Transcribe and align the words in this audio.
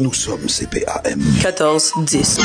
Nous 0.00 0.14
sommes 0.14 0.46
CPAM. 0.46 1.20
14 1.42 1.92
10. 2.06 2.40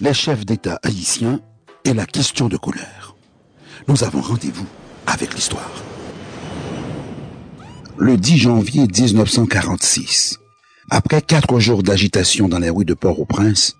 Les 0.00 0.14
chefs 0.14 0.46
d'État 0.46 0.80
haïtiens 0.82 1.40
et 1.84 1.92
la 1.92 2.06
question 2.06 2.48
de 2.48 2.56
couleur. 2.56 3.16
Nous 3.86 4.04
avons 4.04 4.22
rendez-vous 4.22 4.66
avec 5.06 5.34
l'histoire. 5.34 5.84
Le 7.98 8.16
10 8.16 8.38
janvier 8.38 8.86
1946, 8.86 10.38
après 10.90 11.20
quatre 11.20 11.58
jours 11.58 11.82
d'agitation 11.82 12.48
dans 12.48 12.60
les 12.60 12.70
rues 12.70 12.86
de 12.86 12.94
Port-au-Prince, 12.94 13.76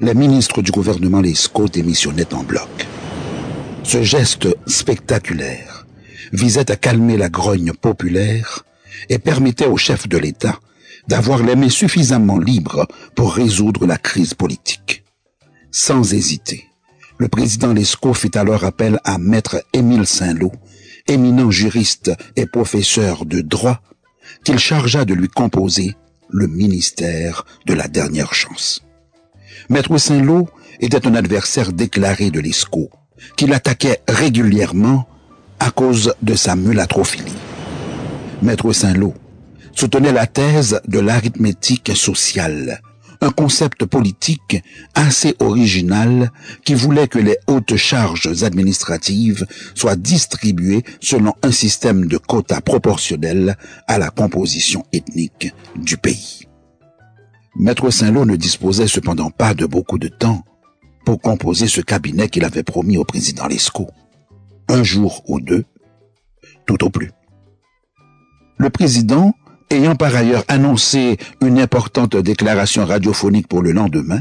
les 0.00 0.14
ministres 0.14 0.62
du 0.62 0.70
gouvernement 0.70 1.20
Lescaut 1.20 1.66
démissionnaient 1.66 2.34
en 2.34 2.44
bloc. 2.44 2.86
Ce 3.82 4.04
geste 4.04 4.46
spectaculaire 4.68 5.86
visait 6.32 6.70
à 6.70 6.76
calmer 6.76 7.16
la 7.16 7.28
grogne 7.28 7.72
populaire 7.72 8.64
et 9.08 9.18
permettait 9.18 9.66
au 9.66 9.76
chef 9.76 10.08
de 10.08 10.18
l'État 10.18 10.60
d'avoir 11.08 11.42
les 11.42 11.56
mains 11.56 11.70
suffisamment 11.70 12.38
libres 12.38 12.86
pour 13.14 13.34
résoudre 13.34 13.86
la 13.86 13.96
crise 13.96 14.34
politique. 14.34 15.04
Sans 15.70 16.14
hésiter, 16.14 16.66
le 17.18 17.28
président 17.28 17.72
Lescaut 17.72 18.14
fit 18.14 18.36
alors 18.36 18.64
appel 18.64 18.98
à 19.04 19.18
maître 19.18 19.62
Émile 19.72 20.06
Saint-Lô, 20.06 20.52
éminent 21.06 21.50
juriste 21.50 22.12
et 22.36 22.46
professeur 22.46 23.24
de 23.26 23.40
droit, 23.40 23.80
qu'il 24.44 24.58
chargea 24.58 25.04
de 25.04 25.14
lui 25.14 25.28
composer 25.28 25.96
le 26.30 26.46
ministère 26.46 27.44
de 27.66 27.74
la 27.74 27.88
dernière 27.88 28.34
chance. 28.34 28.82
Maître 29.68 29.98
Saint-Lô 29.98 30.48
était 30.80 31.06
un 31.06 31.14
adversaire 31.14 31.72
déclaré 31.72 32.30
de 32.30 32.40
Lescaut, 32.40 32.90
qu'il 33.36 33.52
attaquait 33.52 34.00
régulièrement 34.08 35.06
à 35.58 35.70
cause 35.70 36.14
de 36.22 36.34
sa 36.34 36.56
mulatrophilie. 36.56 37.36
Maître 38.42 38.72
Saint-Lô 38.72 39.14
soutenait 39.74 40.12
la 40.12 40.26
thèse 40.26 40.80
de 40.88 40.98
l'arithmétique 40.98 41.94
sociale, 41.94 42.80
un 43.20 43.30
concept 43.30 43.84
politique 43.84 44.62
assez 44.94 45.36
original 45.40 46.30
qui 46.64 46.74
voulait 46.74 47.08
que 47.08 47.18
les 47.18 47.36
hautes 47.46 47.76
charges 47.76 48.42
administratives 48.42 49.46
soient 49.74 49.96
distribuées 49.96 50.82
selon 51.00 51.34
un 51.42 51.50
système 51.50 52.06
de 52.06 52.16
quotas 52.16 52.62
proportionnels 52.62 53.56
à 53.86 53.98
la 53.98 54.08
composition 54.10 54.84
ethnique 54.92 55.52
du 55.76 55.98
pays. 55.98 56.46
Maître 57.56 57.90
Saint-Lô 57.90 58.24
ne 58.24 58.36
disposait 58.36 58.86
cependant 58.88 59.30
pas 59.30 59.52
de 59.52 59.66
beaucoup 59.66 59.98
de 59.98 60.08
temps 60.08 60.44
pour 61.04 61.20
composer 61.20 61.68
ce 61.68 61.82
cabinet 61.82 62.28
qu'il 62.28 62.44
avait 62.44 62.62
promis 62.62 62.96
au 62.96 63.04
président 63.04 63.46
Lescaut. 63.46 63.90
Un 64.68 64.82
jour 64.82 65.22
ou 65.26 65.40
deux, 65.40 65.64
tout 66.66 66.82
au 66.84 66.90
plus. 66.90 67.10
Le 68.60 68.68
président, 68.68 69.32
ayant 69.70 69.96
par 69.96 70.14
ailleurs 70.14 70.44
annoncé 70.48 71.16
une 71.40 71.58
importante 71.58 72.14
déclaration 72.14 72.84
radiophonique 72.84 73.48
pour 73.48 73.62
le 73.62 73.72
lendemain, 73.72 74.20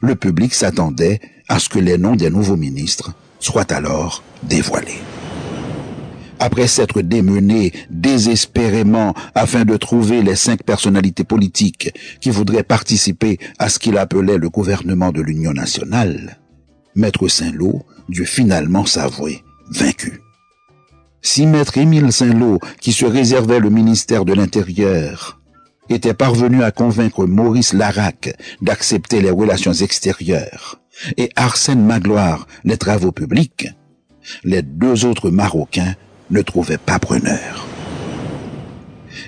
le 0.00 0.14
public 0.14 0.54
s'attendait 0.54 1.20
à 1.46 1.58
ce 1.58 1.68
que 1.68 1.78
les 1.78 1.98
noms 1.98 2.16
des 2.16 2.30
nouveaux 2.30 2.56
ministres 2.56 3.12
soient 3.40 3.70
alors 3.70 4.22
dévoilés. 4.44 5.02
Après 6.38 6.66
s'être 6.66 7.02
démené 7.02 7.74
désespérément 7.90 9.12
afin 9.34 9.66
de 9.66 9.76
trouver 9.76 10.22
les 10.22 10.36
cinq 10.36 10.62
personnalités 10.62 11.24
politiques 11.24 11.92
qui 12.22 12.30
voudraient 12.30 12.62
participer 12.62 13.38
à 13.58 13.68
ce 13.68 13.78
qu'il 13.78 13.98
appelait 13.98 14.38
le 14.38 14.48
gouvernement 14.48 15.12
de 15.12 15.20
l'Union 15.20 15.52
nationale, 15.52 16.38
Maître 16.94 17.28
Saint-Lô 17.28 17.82
dut 18.08 18.24
finalement 18.24 18.86
s'avouer 18.86 19.44
vaincu. 19.68 20.23
Si 21.26 21.46
Maître 21.46 21.78
Émile 21.78 22.12
Saint-Lô, 22.12 22.60
qui 22.82 22.92
se 22.92 23.06
réservait 23.06 23.58
le 23.58 23.70
ministère 23.70 24.26
de 24.26 24.34
l'Intérieur, 24.34 25.40
était 25.88 26.12
parvenu 26.12 26.62
à 26.62 26.70
convaincre 26.70 27.24
Maurice 27.24 27.72
Larac 27.72 28.36
d'accepter 28.60 29.22
les 29.22 29.30
relations 29.30 29.72
extérieures 29.72 30.80
et 31.16 31.30
Arsène 31.34 31.82
Magloire 31.82 32.46
les 32.64 32.76
travaux 32.76 33.10
publics, 33.10 33.68
les 34.44 34.60
deux 34.60 35.06
autres 35.06 35.30
Marocains 35.30 35.94
ne 36.30 36.42
trouvaient 36.42 36.76
pas 36.76 36.98
preneur. 36.98 37.66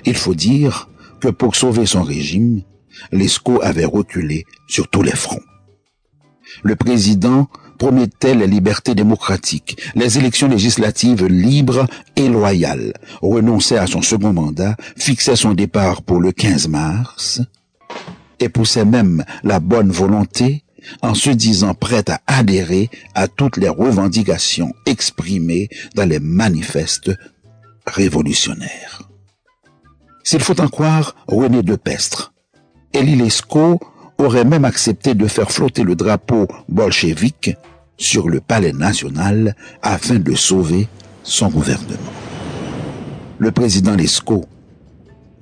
Il 0.05 0.15
faut 0.15 0.35
dire 0.35 0.89
que 1.19 1.29
pour 1.29 1.55
sauver 1.55 1.87
son 1.87 2.03
régime, 2.03 2.61
Lescaut 3.11 3.59
avait 3.63 3.85
reculé 3.85 4.45
sur 4.67 4.87
tous 4.87 5.01
les 5.01 5.15
fronts. 5.15 5.43
Le 6.61 6.75
président 6.75 7.47
promettait 7.77 8.35
les 8.35 8.47
libertés 8.47 8.95
démocratiques, 8.95 9.79
les 9.95 10.17
élections 10.17 10.47
législatives 10.47 11.25
libres 11.25 11.87
et 12.15 12.27
loyales, 12.27 12.93
renonçait 13.21 13.77
à 13.77 13.87
son 13.87 14.01
second 14.01 14.33
mandat, 14.33 14.75
fixait 14.97 15.35
son 15.35 15.53
départ 15.53 16.01
pour 16.01 16.19
le 16.19 16.31
15 16.31 16.67
mars, 16.67 17.41
et 18.39 18.49
poussait 18.49 18.85
même 18.85 19.23
la 19.43 19.59
bonne 19.59 19.91
volonté 19.91 20.63
en 21.01 21.13
se 21.13 21.29
disant 21.29 21.73
prêt 21.73 22.03
à 22.09 22.21
adhérer 22.27 22.89
à 23.13 23.27
toutes 23.27 23.57
les 23.57 23.69
revendications 23.69 24.73
exprimées 24.85 25.69
dans 25.95 26.05
les 26.05 26.19
manifestes 26.19 27.11
révolutionnaires. 27.85 29.03
S'il 30.23 30.41
faut 30.41 30.59
en 30.61 30.67
croire 30.67 31.15
René 31.27 31.63
de 31.63 31.75
Pestre, 31.75 32.33
Elie 32.93 33.15
Lescaut 33.15 33.79
aurait 34.17 34.45
même 34.45 34.65
accepté 34.65 35.13
de 35.13 35.27
faire 35.27 35.51
flotter 35.51 35.83
le 35.83 35.95
drapeau 35.95 36.47
bolchevique 36.69 37.55
sur 37.97 38.29
le 38.29 38.39
palais 38.39 38.73
national 38.73 39.55
afin 39.81 40.15
de 40.15 40.35
sauver 40.35 40.87
son 41.23 41.49
gouvernement. 41.49 42.13
Le 43.39 43.51
président 43.51 43.95
Lescaut 43.95 44.45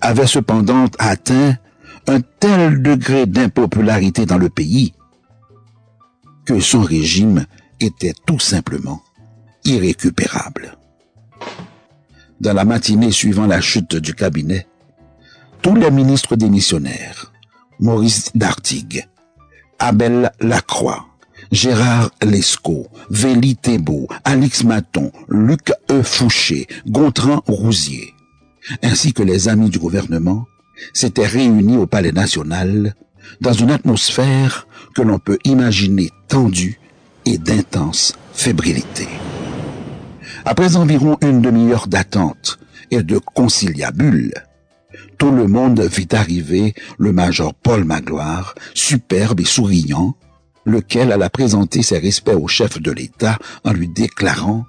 avait 0.01 0.27
cependant 0.27 0.85
atteint 0.99 1.57
un 2.07 2.19
tel 2.39 2.81
degré 2.81 3.25
d'impopularité 3.25 4.25
dans 4.25 4.37
le 4.37 4.49
pays 4.49 4.93
que 6.45 6.59
son 6.59 6.81
régime 6.81 7.45
était 7.79 8.13
tout 8.25 8.39
simplement 8.39 9.01
irrécupérable. 9.63 10.77
Dans 12.39 12.53
la 12.53 12.65
matinée 12.65 13.11
suivant 13.11 13.47
la 13.47 13.61
chute 13.61 13.95
du 13.95 14.13
cabinet, 14.13 14.67
tous 15.61 15.73
les 15.75 15.89
ministres 15.89 16.35
démissionnaires, 16.35 17.33
Maurice 17.79 18.31
Dartigue, 18.35 19.07
Abel 19.79 20.31
Lacroix, 20.39 21.05
Gérard 21.51 22.11
Lescaut, 22.21 22.87
Véli 23.09 23.55
Thébault, 23.55 24.07
Alix 24.23 24.63
Maton, 24.63 25.11
Luc 25.27 25.71
E. 25.91 26.01
Fouché, 26.01 26.67
Gontran 26.87 27.41
Rousier, 27.47 28.13
ainsi 28.81 29.13
que 29.13 29.23
les 29.23 29.47
amis 29.47 29.69
du 29.69 29.79
gouvernement, 29.79 30.45
s'étaient 30.93 31.25
réunis 31.25 31.77
au 31.77 31.85
Palais 31.85 32.11
national 32.11 32.95
dans 33.41 33.53
une 33.53 33.71
atmosphère 33.71 34.67
que 34.95 35.01
l'on 35.01 35.19
peut 35.19 35.39
imaginer 35.45 36.09
tendue 36.27 36.79
et 37.25 37.37
d'intense 37.37 38.13
fébrilité. 38.33 39.07
Après 40.45 40.75
environ 40.75 41.17
une 41.21 41.41
demi-heure 41.41 41.87
d'attente 41.87 42.59
et 42.91 43.03
de 43.03 43.17
conciliabule, 43.17 44.33
tout 45.17 45.31
le 45.31 45.47
monde 45.47 45.81
vit 45.81 46.07
arriver 46.11 46.73
le 46.97 47.11
major 47.11 47.53
Paul 47.53 47.83
Magloire, 47.83 48.55
superbe 48.73 49.39
et 49.39 49.45
souriant, 49.45 50.15
lequel 50.65 51.11
alla 51.11 51.29
présenter 51.29 51.83
ses 51.83 51.99
respects 51.99 52.35
au 52.35 52.47
chef 52.47 52.81
de 52.81 52.91
l'État 52.91 53.37
en 53.63 53.71
lui 53.71 53.87
déclarant 53.87 54.65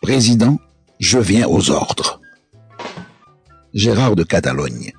Président, 0.00 0.58
je 0.98 1.18
viens 1.18 1.46
aux 1.46 1.70
ordres. 1.70 2.20
Gérard 3.74 4.16
de 4.16 4.24
Catalogne, 4.24 4.92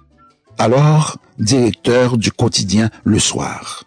alors 0.57 1.17
directeur 1.39 2.17
du 2.17 2.31
quotidien 2.31 2.89
Le 3.03 3.19
Soir, 3.19 3.83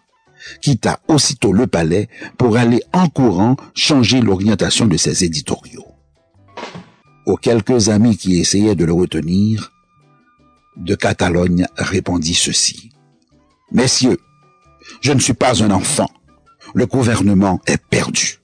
quitta 0.61 0.99
aussitôt 1.07 1.53
le 1.53 1.67
palais 1.67 2.07
pour 2.37 2.57
aller 2.57 2.81
en 2.93 3.09
courant 3.09 3.55
changer 3.73 4.21
l'orientation 4.21 4.85
de 4.85 4.97
ses 4.97 5.23
éditoriaux. 5.23 5.87
Aux 7.25 7.35
quelques 7.35 7.89
amis 7.89 8.15
qui 8.15 8.39
essayaient 8.39 8.75
de 8.75 8.85
le 8.85 8.93
retenir, 8.93 9.71
de 10.77 10.95
Catalogne 10.95 11.65
répondit 11.77 12.33
ceci. 12.33 12.91
Messieurs, 13.71 14.17
je 15.01 15.11
ne 15.11 15.19
suis 15.19 15.33
pas 15.33 15.63
un 15.63 15.71
enfant. 15.71 16.09
Le 16.73 16.85
gouvernement 16.85 17.59
est 17.67 17.81
perdu. 17.89 18.39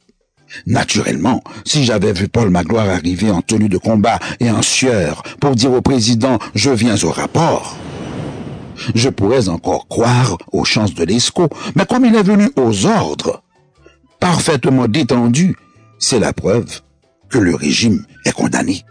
Naturellement, 0.67 1.43
si 1.65 1.83
j'avais 1.83 2.13
vu 2.13 2.27
Paul 2.27 2.49
Magloire 2.49 2.89
arriver 2.89 3.31
en 3.31 3.41
tenue 3.41 3.69
de 3.69 3.77
combat 3.77 4.19
et 4.39 4.51
en 4.51 4.61
sueur 4.61 5.23
pour 5.39 5.55
dire 5.55 5.71
au 5.71 5.81
président 5.81 6.37
je 6.53 6.69
viens 6.69 7.01
au 7.03 7.09
rapport, 7.09 7.75
je 8.93 9.09
pourrais 9.09 9.49
encore 9.49 9.87
croire 9.87 10.37
aux 10.51 10.65
chances 10.65 10.93
de 10.93 11.03
l'ESCO, 11.03 11.49
mais 11.75 11.85
comme 11.85 12.05
il 12.05 12.15
est 12.15 12.23
venu 12.23 12.51
aux 12.55 12.85
ordres, 12.85 13.43
parfaitement 14.19 14.87
détendu, 14.87 15.55
c'est 15.99 16.19
la 16.19 16.33
preuve 16.33 16.81
que 17.29 17.37
le 17.39 17.55
régime 17.55 18.05
est 18.25 18.31
condamné. 18.31 18.83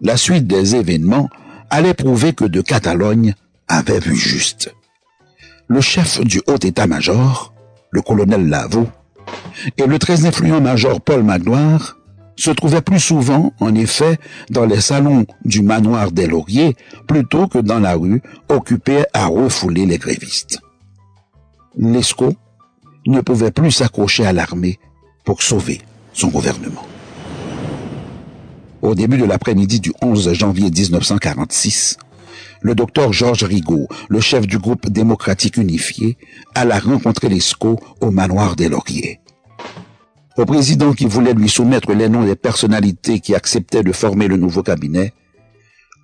La 0.00 0.16
suite 0.16 0.46
des 0.46 0.76
événements 0.76 1.28
allait 1.70 1.94
prouver 1.94 2.32
que 2.32 2.44
de 2.44 2.60
Catalogne 2.60 3.34
avait 3.68 3.98
vu 3.98 4.14
juste. 4.14 4.74
Le 5.68 5.80
chef 5.80 6.20
du 6.20 6.40
haut 6.46 6.58
état-major, 6.62 7.52
le 7.90 8.02
colonel 8.02 8.48
Lavaux, 8.48 8.88
et 9.76 9.86
le 9.86 9.98
très 9.98 10.26
influent 10.26 10.60
major 10.60 11.00
Paul 11.00 11.22
Magloire 11.22 11.96
se 12.36 12.50
trouvait 12.50 12.82
plus 12.82 13.00
souvent, 13.00 13.52
en 13.60 13.74
effet, 13.74 14.18
dans 14.50 14.66
les 14.66 14.80
salons 14.80 15.26
du 15.44 15.62
manoir 15.62 16.12
des 16.12 16.26
Lauriers 16.26 16.76
plutôt 17.08 17.48
que 17.48 17.58
dans 17.58 17.80
la 17.80 17.94
rue, 17.94 18.22
occupé 18.48 19.04
à 19.14 19.26
refouler 19.26 19.86
les 19.86 19.98
grévistes. 19.98 20.58
Lescaut 21.78 22.34
ne 23.06 23.20
pouvait 23.20 23.50
plus 23.50 23.70
s'accrocher 23.70 24.26
à 24.26 24.32
l'armée 24.32 24.78
pour 25.24 25.42
sauver 25.42 25.80
son 26.12 26.28
gouvernement. 26.28 26.86
Au 28.82 28.94
début 28.94 29.16
de 29.16 29.24
l'après-midi 29.24 29.80
du 29.80 29.92
11 30.02 30.32
janvier 30.34 30.70
1946, 30.70 31.96
le 32.60 32.74
docteur 32.74 33.12
Georges 33.12 33.44
Rigaud, 33.44 33.88
le 34.08 34.20
chef 34.20 34.46
du 34.46 34.58
groupe 34.58 34.88
démocratique 34.88 35.56
unifié, 35.56 36.18
alla 36.54 36.78
rencontrer 36.78 37.28
Lescaut 37.28 37.78
au 38.00 38.10
manoir 38.10 38.54
des 38.54 38.68
Lauriers. 38.68 39.20
Au 40.36 40.44
président 40.44 40.92
qui 40.92 41.06
voulait 41.06 41.32
lui 41.32 41.48
soumettre 41.48 41.92
les 41.92 42.08
noms 42.08 42.24
des 42.24 42.36
personnalités 42.36 43.20
qui 43.20 43.34
acceptaient 43.34 43.82
de 43.82 43.92
former 43.92 44.28
le 44.28 44.36
nouveau 44.36 44.62
cabinet, 44.62 45.14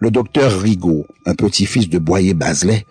le 0.00 0.10
docteur 0.10 0.60
Rigaud, 0.60 1.06
un 1.26 1.34
petit-fils 1.34 1.88
de 1.88 1.98
Boyer 1.98 2.34
Bazelet, 2.34 2.86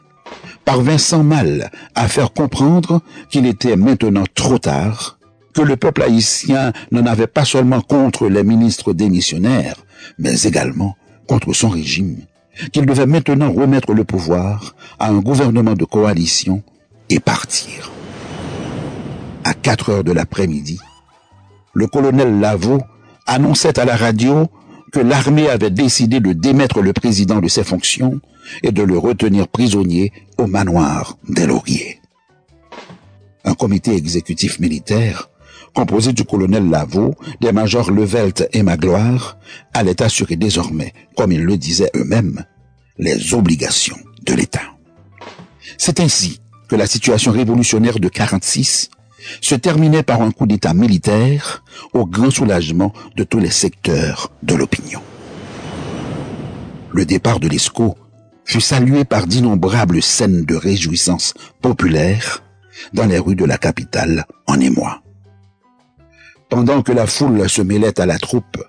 parvint 0.64 1.00
sans 1.00 1.24
mal 1.24 1.72
à 1.96 2.08
faire 2.08 2.34
comprendre 2.34 3.02
qu'il 3.30 3.48
était 3.48 3.76
maintenant 3.76 4.26
trop 4.36 4.60
tard, 4.60 5.18
que 5.54 5.62
le 5.62 5.76
peuple 5.76 6.04
haïtien 6.04 6.74
n'en 6.92 7.06
avait 7.06 7.28
pas 7.28 7.46
seulement 7.46 7.82
contre 7.82 8.28
les 8.28 8.44
ministres 8.44 8.94
démissionnaires, 8.94 9.78
mais 10.18 10.44
également 10.44 10.96
contre 11.28 11.54
son 11.54 11.70
régime, 11.70 12.22
qu'il 12.72 12.86
devait 12.86 13.06
maintenant 13.06 13.52
remettre 13.52 13.94
le 13.94 14.04
pouvoir 14.04 14.76
à 15.00 15.10
un 15.10 15.20
gouvernement 15.20 15.74
de 15.74 15.86
coalition 15.86 16.64
et 17.10 17.20
partir. 17.20 17.92
À 19.44 19.54
4 19.54 19.90
heures 19.90 20.04
de 20.04 20.12
l'après-midi, 20.12 20.80
le 21.74 21.88
colonel 21.88 22.40
Lavaux 22.40 22.82
annonçait 23.26 23.80
à 23.80 23.86
la 23.86 23.96
radio 23.96 24.48
que 24.92 25.00
l'armée 25.00 25.50
avait 25.50 25.70
décidé 25.70 26.20
de 26.20 26.34
démettre 26.34 26.82
le 26.82 26.94
président 26.94 27.40
de 27.40 27.48
ses 27.48 27.64
fonctions 27.64 28.20
et 28.62 28.72
de 28.72 28.84
le 28.84 28.98
retenir 28.98 29.48
prisonnier 29.48 30.12
au 30.38 30.48
manoir 30.48 31.18
des 31.30 31.48
Lauriers. 31.48 32.02
Un 33.46 33.54
comité 33.54 33.96
exécutif 33.96 34.60
militaire, 34.60 35.31
composé 35.74 36.14
du 36.14 36.24
colonel 36.24 36.70
Lavaux, 36.70 37.16
des 37.40 37.52
majors 37.52 37.92
Levelt 37.92 38.48
et 38.54 38.64
Magloire, 38.64 39.38
allait 39.74 40.02
assurer 40.02 40.36
désormais, 40.36 40.94
comme 41.16 41.32
ils 41.32 41.44
le 41.44 41.58
disaient 41.58 41.92
eux-mêmes, 41.96 42.46
les 42.98 43.34
obligations 43.34 43.98
de 44.26 44.34
l'État. 44.34 44.62
C'est 45.78 46.00
ainsi 46.00 46.42
que 46.68 46.76
la 46.76 46.88
situation 46.88 47.32
révolutionnaire 47.32 48.00
de 48.00 48.10
46 48.10 48.90
se 49.42 49.56
terminait 49.56 50.04
par 50.04 50.22
un 50.22 50.32
coup 50.32 50.48
d'État 50.48 50.74
militaire 50.74 51.64
au 51.94 52.06
grand 52.06 52.32
soulagement 52.32 52.94
de 53.16 53.24
tous 53.24 53.40
les 53.40 53.52
secteurs 53.52 54.32
de 54.44 54.56
l'opinion. 54.56 55.02
Le 56.94 57.06
départ 57.06 57.40
de 57.40 57.48
l'ESCO 57.48 57.96
fut 58.46 58.62
salué 58.62 59.06
par 59.06 59.28
d'innombrables 59.28 60.02
scènes 60.02 60.44
de 60.44 60.56
réjouissance 60.56 61.34
populaire 61.62 62.44
dans 62.94 63.06
les 63.06 63.20
rues 63.20 63.36
de 63.36 63.46
la 63.46 63.58
capitale 63.58 64.26
en 64.48 64.60
émoi. 64.60 65.02
Pendant 66.52 66.84
que 66.84 66.92
la 66.92 67.08
foule 67.08 67.50
se 67.50 67.64
mêlait 67.64 68.00
à 68.00 68.06
la 68.06 68.20
troupe, 68.20 68.64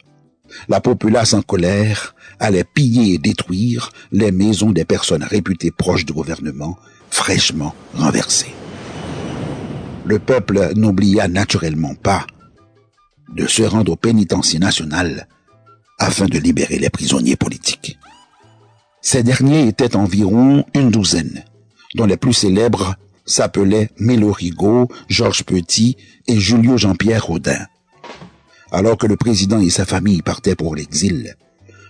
la 0.69 0.81
populace 0.81 1.35
en 1.35 1.43
colère 1.43 2.15
allait 2.41 2.65
piller 2.65 3.15
et 3.15 3.19
détruire 3.19 3.91
les 4.11 4.33
maisons 4.33 4.71
des 4.71 4.87
personnes 4.87 5.25
réputées 5.25 5.71
proches 5.71 6.07
du 6.07 6.15
gouvernement, 6.15 6.79
fraîchement 7.11 7.75
renversées 7.95 8.55
le 10.05 10.19
peuple 10.19 10.73
n'oublia 10.75 11.29
naturellement 11.29 11.95
pas 11.95 12.27
de 13.35 13.47
se 13.47 13.63
rendre 13.63 13.93
au 13.93 13.97
pénitencier 13.97 14.59
national 14.59 15.29
afin 15.99 16.27
de 16.27 16.39
libérer 16.39 16.79
les 16.79 16.91
prisonniers 16.91 17.37
politiques. 17.37 17.99
Ces 19.01 19.23
derniers 19.23 19.69
étaient 19.69 19.97
environ 19.97 20.65
une 20.75 20.91
douzaine, 20.91 21.45
dont 21.95 22.07
les 22.07 22.17
plus 22.17 22.33
célèbres 22.33 22.97
s'appelaient 23.25 23.91
Mélo 23.99 24.33
Rigaud, 24.33 24.89
Georges 25.09 25.45
Petit 25.45 25.97
et 26.27 26.39
Julio 26.39 26.77
Jean-Pierre 26.77 27.27
Rodin. 27.27 27.67
Alors 28.75 28.97
que 28.97 29.07
le 29.07 29.17
président 29.17 29.61
et 29.61 29.69
sa 29.69 29.85
famille 29.85 30.23
partaient 30.23 30.57
pour 30.57 30.75
l'exil, 30.75 31.37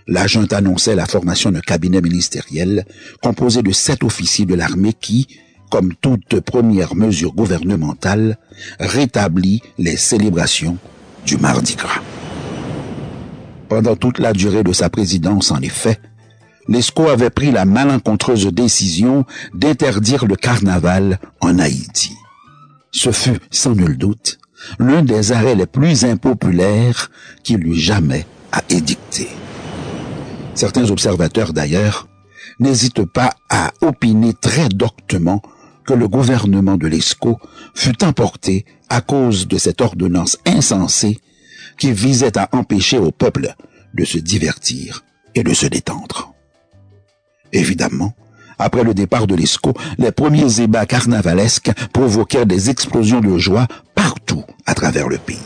l'agent 0.05 0.43
annonçait 0.51 0.95
la 0.95 1.05
formation 1.05 1.49
d'un 1.49 1.61
cabinet 1.61 2.01
ministériel 2.01 2.85
composé 3.21 3.61
de 3.61 3.71
sept 3.71 4.03
officiers 4.03 4.45
de 4.45 4.53
l'armée 4.53 4.91
qui, 4.91 5.39
comme 5.71 5.93
toute 5.95 6.41
première 6.41 6.93
mesure 6.93 7.33
gouvernementale, 7.33 8.37
rétablit 8.81 9.61
les 9.77 9.95
célébrations 9.95 10.77
du 11.25 11.37
Mardi 11.37 11.75
Gras. 11.75 12.01
Pendant 13.69 13.95
toute 13.95 14.19
la 14.19 14.33
durée 14.33 14.63
de 14.63 14.73
sa 14.73 14.89
présidence, 14.89 15.51
en 15.51 15.61
effet, 15.61 15.99
Lescaut 16.67 17.07
avait 17.07 17.29
pris 17.29 17.51
la 17.51 17.63
malencontreuse 17.63 18.47
décision 18.47 19.25
d'interdire 19.53 20.25
le 20.25 20.35
carnaval 20.35 21.19
en 21.39 21.59
Haïti. 21.59 22.11
Ce 22.91 23.11
fut, 23.11 23.39
sans 23.51 23.73
nul 23.73 23.97
doute, 23.97 24.37
l'un 24.79 25.03
des 25.03 25.31
arrêts 25.31 25.55
les 25.55 25.65
plus 25.65 26.05
impopulaires 26.05 27.11
qu'il 27.43 27.65
eût 27.65 27.75
jamais 27.75 28.25
à 28.51 28.61
édicter. 28.69 29.29
Certains 30.55 30.89
observateurs, 30.91 31.53
d'ailleurs, 31.53 32.07
n'hésitent 32.59 33.05
pas 33.05 33.33
à 33.49 33.71
opiner 33.81 34.33
très 34.33 34.69
doctement 34.69 35.41
que 35.85 35.93
le 35.93 36.07
gouvernement 36.07 36.77
de 36.77 36.87
l'ESCO 36.87 37.39
fut 37.73 38.03
emporté 38.03 38.65
à 38.89 39.01
cause 39.01 39.47
de 39.47 39.57
cette 39.57 39.81
ordonnance 39.81 40.37
insensée 40.45 41.19
qui 41.77 41.91
visait 41.91 42.37
à 42.37 42.49
empêcher 42.53 42.99
au 42.99 43.11
peuple 43.11 43.55
de 43.93 44.05
se 44.05 44.17
divertir 44.17 45.03
et 45.35 45.43
de 45.43 45.53
se 45.53 45.65
détendre. 45.65 46.33
Évidemment, 47.51 48.13
après 48.59 48.83
le 48.83 48.93
départ 48.93 49.27
de 49.27 49.35
l'ESCO, 49.35 49.73
les 49.97 50.11
premiers 50.11 50.61
ébats 50.61 50.85
carnavalesques 50.85 51.71
provoquèrent 51.91 52.45
des 52.45 52.69
explosions 52.69 53.19
de 53.19 53.37
joie 53.37 53.67
partout 53.95 54.43
travers 54.73 55.07
le 55.07 55.17
pays. 55.17 55.37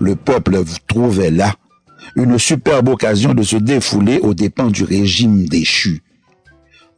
Le 0.00 0.16
peuple 0.16 0.62
trouvait 0.86 1.30
là 1.30 1.54
une 2.16 2.38
superbe 2.38 2.88
occasion 2.88 3.34
de 3.34 3.42
se 3.42 3.56
défouler 3.56 4.18
aux 4.18 4.34
dépens 4.34 4.70
du 4.70 4.84
régime 4.84 5.46
déchu 5.46 6.02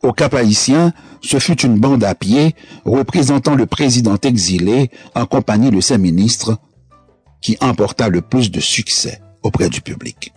au 0.07 0.13
Cap 0.13 0.35
haïtien, 0.35 0.93
ce 1.21 1.39
fut 1.39 1.61
une 1.63 1.79
bande 1.79 2.05
à 2.05 2.15
pied 2.15 2.55
représentant 2.85 3.55
le 3.55 3.67
président 3.67 4.17
exilé 4.23 4.91
en 5.15 5.27
compagnie 5.27 5.71
de 5.71 5.81
ses 5.81 5.99
ministres 5.99 6.59
qui 7.41 7.57
emporta 7.61 8.09
le 8.09 8.21
plus 8.21 8.51
de 8.51 8.61
succès 8.61 9.21
auprès 9.43 9.69
du 9.69 9.81
public. 9.81 10.33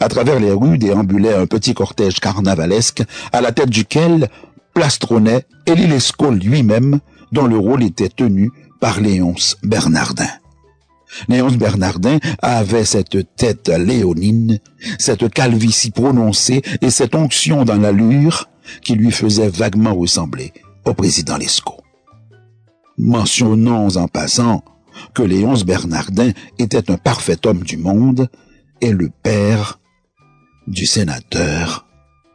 À 0.00 0.08
travers 0.08 0.40
les 0.40 0.52
rues 0.52 0.78
déambulait 0.78 1.34
un 1.34 1.46
petit 1.46 1.74
cortège 1.74 2.18
carnavalesque 2.18 3.02
à 3.32 3.40
la 3.40 3.52
tête 3.52 3.70
duquel 3.70 4.28
plastronnait 4.74 5.44
Élie 5.66 5.86
Lescaut 5.86 6.32
lui-même 6.32 7.00
dont 7.32 7.46
le 7.46 7.58
rôle 7.58 7.82
était 7.82 8.08
tenu 8.08 8.50
par 8.80 9.00
Léonce 9.00 9.56
Bernardin. 9.62 10.28
Léonce 11.28 11.56
Bernardin 11.56 12.18
avait 12.42 12.84
cette 12.84 13.36
tête 13.36 13.68
léonine, 13.68 14.58
cette 14.98 15.32
calvitie 15.32 15.90
prononcée 15.90 16.62
et 16.80 16.90
cette 16.90 17.14
onction 17.14 17.64
dans 17.64 17.76
l'allure 17.76 18.48
qui 18.82 18.94
lui 18.94 19.10
faisait 19.10 19.48
vaguement 19.48 19.94
ressembler 19.94 20.52
au 20.84 20.94
président 20.94 21.36
Lescaut. 21.36 21.80
Mentionnons 22.98 23.96
en 23.96 24.08
passant 24.08 24.64
que 25.14 25.22
Léonce 25.22 25.64
Bernardin 25.64 26.32
était 26.58 26.90
un 26.90 26.96
parfait 26.96 27.46
homme 27.46 27.62
du 27.62 27.76
monde 27.76 28.28
et 28.80 28.90
le 28.90 29.10
père 29.22 29.78
du 30.66 30.86
sénateur 30.86 31.86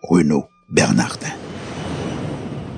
Renaud 0.03 0.45
Bernardin. 0.69 1.31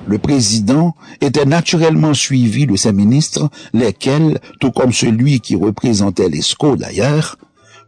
Le 0.06 0.18
président 0.18 0.94
était 1.20 1.46
naturellement 1.46 2.14
suivi 2.14 2.66
de 2.66 2.76
ses 2.76 2.92
ministres, 2.92 3.48
lesquels, 3.72 4.38
tout 4.60 4.70
comme 4.70 4.92
celui 4.92 5.40
qui 5.40 5.56
représentait 5.56 6.28
l'ESCO 6.28 6.76
d'ailleurs, 6.76 7.36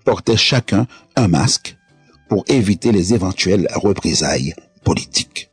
portaient 0.05 0.37
chacun 0.37 0.87
un 1.17 1.29
masque 1.29 1.77
pour 2.29 2.45
éviter 2.49 2.93
les 2.93 3.15
éventuelles 3.15 3.69
représailles 3.75 4.55
politiques. 4.85 5.51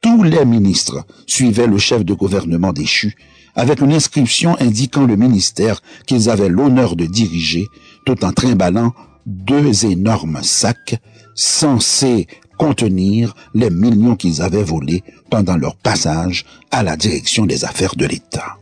Tous 0.00 0.22
les 0.22 0.44
ministres 0.44 1.06
suivaient 1.26 1.66
le 1.66 1.78
chef 1.78 2.04
de 2.04 2.12
gouvernement 2.12 2.72
déchu 2.72 3.16
avec 3.54 3.80
une 3.80 3.92
inscription 3.92 4.56
indiquant 4.60 5.06
le 5.06 5.16
ministère 5.16 5.80
qu'ils 6.06 6.28
avaient 6.28 6.48
l'honneur 6.48 6.96
de 6.96 7.06
diriger 7.06 7.66
tout 8.04 8.24
en 8.24 8.32
trimballant 8.32 8.92
deux 9.26 9.86
énormes 9.86 10.40
sacs 10.42 11.00
censés 11.34 12.26
contenir 12.66 13.34
les 13.54 13.70
millions 13.70 14.16
qu'ils 14.16 14.40
avaient 14.40 14.62
volés 14.62 15.02
pendant 15.30 15.56
leur 15.56 15.76
passage 15.76 16.46
à 16.70 16.82
la 16.82 16.96
direction 16.96 17.44
des 17.46 17.64
affaires 17.64 17.96
de 17.96 18.06
l'État. 18.06 18.56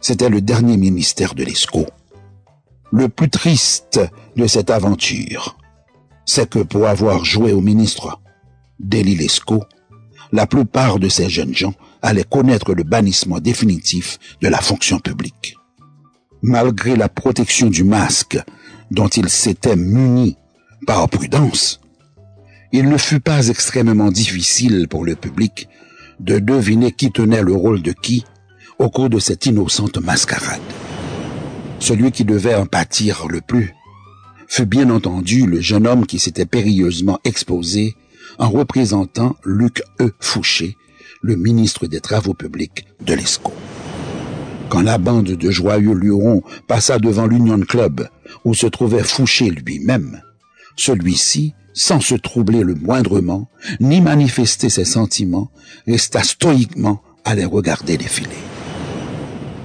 C'était 0.00 0.28
le 0.28 0.40
dernier 0.40 0.76
ministère 0.76 1.34
de 1.34 1.42
l'ESCO. 1.42 1.86
Le 2.92 3.08
plus 3.08 3.30
triste 3.30 4.00
de 4.36 4.46
cette 4.46 4.70
aventure, 4.70 5.56
c'est 6.24 6.50
que 6.50 6.58
pour 6.58 6.86
avoir 6.86 7.24
joué 7.24 7.52
au 7.52 7.60
ministre 7.60 8.20
d'Élie 8.78 9.16
Lescaut, 9.16 9.64
la 10.32 10.46
plupart 10.46 10.98
de 10.98 11.08
ces 11.08 11.30
jeunes 11.30 11.54
gens 11.54 11.74
allaient 12.02 12.24
connaître 12.36 12.74
le 12.74 12.82
bannissement 12.82 13.40
définitif 13.40 14.18
de 14.42 14.48
la 14.48 14.60
fonction 14.60 14.98
publique. 14.98 15.56
malgré 16.42 16.94
la 16.96 17.08
protection 17.08 17.68
du 17.68 17.82
masque 17.82 18.38
dont 18.90 19.08
il 19.08 19.28
s'était 19.28 19.76
muni 19.76 20.36
par 20.86 21.08
prudence, 21.08 21.80
il 22.78 22.90
ne 22.90 22.98
fut 22.98 23.20
pas 23.20 23.48
extrêmement 23.48 24.10
difficile 24.10 24.86
pour 24.86 25.06
le 25.06 25.16
public 25.16 25.66
de 26.20 26.38
deviner 26.38 26.92
qui 26.92 27.10
tenait 27.10 27.42
le 27.42 27.54
rôle 27.54 27.80
de 27.80 27.92
qui 27.92 28.26
au 28.78 28.90
cours 28.90 29.08
de 29.08 29.18
cette 29.18 29.46
innocente 29.46 29.96
mascarade. 29.96 30.60
Celui 31.78 32.12
qui 32.12 32.26
devait 32.26 32.54
en 32.54 32.66
pâtir 32.66 33.28
le 33.28 33.40
plus 33.40 33.72
fut 34.46 34.66
bien 34.66 34.90
entendu 34.90 35.46
le 35.46 35.58
jeune 35.58 35.86
homme 35.86 36.04
qui 36.04 36.18
s'était 36.18 36.44
périlleusement 36.44 37.18
exposé 37.24 37.94
en 38.38 38.50
représentant 38.50 39.36
Luc 39.42 39.82
E. 39.98 40.12
Fouché, 40.20 40.76
le 41.22 41.34
ministre 41.34 41.86
des 41.86 42.00
Travaux 42.00 42.34
publics 42.34 42.84
de 43.00 43.14
l'ESCO. 43.14 43.54
Quand 44.68 44.82
la 44.82 44.98
bande 44.98 45.30
de 45.30 45.50
joyeux 45.50 45.94
lurons 45.94 46.42
passa 46.66 46.98
devant 46.98 47.26
l'Union 47.26 47.60
Club, 47.60 48.06
où 48.44 48.52
se 48.52 48.66
trouvait 48.66 49.02
Fouché 49.02 49.48
lui-même, 49.48 50.20
celui-ci, 50.76 51.54
sans 51.76 52.00
se 52.00 52.14
troubler 52.14 52.64
le 52.64 52.74
moindrement, 52.74 53.48
ni 53.80 54.00
manifester 54.00 54.70
ses 54.70 54.86
sentiments, 54.86 55.50
resta 55.86 56.22
stoïquement 56.22 57.02
à 57.24 57.34
les 57.34 57.44
regarder 57.44 57.98
défiler. 57.98 58.42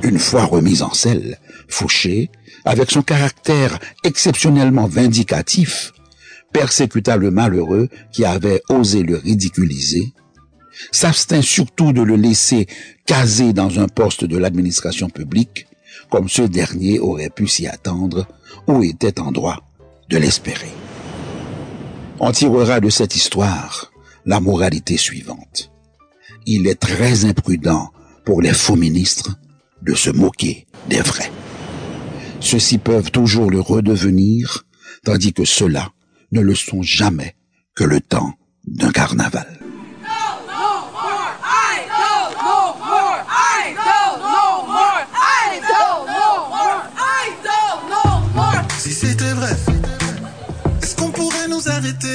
Une 0.04 0.20
fois 0.20 0.44
remis 0.44 0.82
en 0.82 0.94
selle, 0.94 1.40
Fouché, 1.70 2.30
avec 2.66 2.92
son 2.92 3.02
caractère 3.02 3.80
exceptionnellement 4.04 4.88
vindicatif, 4.88 5.94
persécuta 6.52 7.16
le 7.16 7.32
malheureux 7.32 7.88
qui 8.12 8.26
avait 8.26 8.62
osé 8.68 9.04
le 9.04 9.16
ridiculiser, 9.16 10.12
s'abstint 10.92 11.42
surtout 11.42 11.94
de 11.94 12.02
le 12.02 12.18
laisser 12.18 12.68
caser 13.06 13.54
dans 13.54 13.80
un 13.80 13.88
poste 13.88 14.26
de 14.26 14.38
l'administration 14.38 15.10
publique, 15.10 15.66
comme 16.10 16.28
ce 16.28 16.42
dernier 16.42 17.00
aurait 17.00 17.30
pu 17.30 17.48
s'y 17.48 17.68
attendre 17.68 18.28
ou 18.68 18.84
était 18.84 19.22
en 19.22 19.32
droit 19.32 19.64
de 20.10 20.18
l'espérer. 20.18 20.81
On 22.24 22.32
tirera 22.32 22.80
de 22.80 22.92
cette 22.92 23.16
histoire 23.16 23.92
la 24.28 24.40
moralité 24.40 24.96
suivante. 24.96 25.72
Il 26.46 26.68
est 26.68 26.80
très 26.80 27.26
imprudent 27.26 27.90
pour 28.26 28.44
les 28.44 28.54
faux 28.54 28.76
ministres 28.76 29.40
de 29.82 29.96
se 29.96 30.12
moquer 30.12 30.68
des 30.88 31.02
vrais. 31.02 31.32
Ceux-ci 32.40 32.78
peuvent 32.78 33.10
toujours 33.10 33.50
le 33.50 33.60
redevenir, 33.60 34.68
tandis 35.04 35.34
que 35.34 35.46
ceux-là 35.46 35.94
ne 36.32 36.42
le 36.42 36.54
sont 36.54 36.84
jamais 36.84 37.36
que 37.76 37.86
le 37.86 38.00
temps 38.00 38.36
d'un 38.68 38.92
carnaval. 38.92 39.61
Nous 51.62 51.72
arrêter 51.72 52.08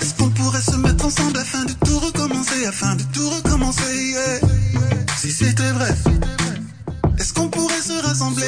Est-ce 0.00 0.14
qu'on 0.14 0.30
pourrait 0.30 0.60
se 0.60 0.76
mettre 0.76 1.06
ensemble 1.06 1.38
afin 1.38 1.64
de 1.64 1.72
tout 1.84 1.98
recommencer, 1.98 2.66
afin 2.66 2.96
de 2.96 3.02
tout 3.12 3.28
recommencer 3.28 4.10
yeah. 4.10 4.40
Si 5.16 5.30
c'était 5.30 5.70
vrai, 5.72 5.90
est-ce 7.18 7.32
qu'on 7.32 7.48
pourrait 7.48 7.80
se 7.80 8.04
rassembler? 8.04 8.44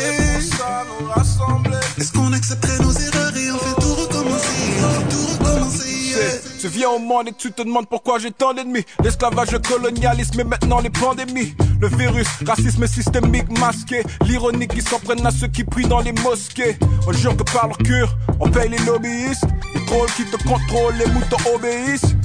Est-ce 1.98 2.12
qu'on 2.12 2.32
accepterait 2.32 2.78
nos 2.82 2.92
erreurs 2.92 3.36
et 3.36 3.50
on 3.50 3.58
fait 3.58 3.80
tout 3.80 3.94
recommencer, 3.94 4.48
on 4.78 5.00
fait 5.00 5.08
tout 5.08 5.44
recommencer 5.44 5.88
yeah? 5.88 6.58
Tu 6.60 6.68
viens 6.68 6.90
au 6.90 6.98
monde 6.98 7.28
et 7.28 7.32
tu 7.32 7.52
te 7.52 7.62
demandes 7.62 7.88
pourquoi 7.88 8.18
j'ai 8.18 8.30
tant 8.30 8.52
d'ennemis. 8.52 8.84
L'esclavage, 9.02 9.52
le 9.52 9.60
colonialisme 9.60 10.40
et 10.40 10.44
maintenant 10.44 10.80
les 10.80 10.90
pandémies. 10.90 11.54
Le 11.80 11.88
virus, 11.88 12.26
racisme 12.44 12.86
systémique 12.86 13.48
masqué. 13.58 14.02
L'ironie 14.26 14.66
qui 14.66 14.82
s'en 14.82 14.98
prennent 14.98 15.24
à 15.24 15.30
ceux 15.30 15.46
qui 15.46 15.64
prient 15.64 15.86
dans 15.86 16.00
les 16.00 16.12
mosquées. 16.12 16.76
On 17.06 17.12
jure 17.12 17.36
que 17.36 17.44
par 17.44 17.68
leur 17.68 17.78
cure, 17.78 18.16
on 18.40 18.50
paye 18.50 18.68
les 18.68 18.84
lobbyistes. 18.84 19.46
Les 19.74 19.84
trolls 19.86 20.10
qui 20.16 20.24
te 20.24 20.36
contrôlent, 20.42 20.96
les 20.96 21.06
moutons 21.06 21.54
obéissent. 21.54 22.17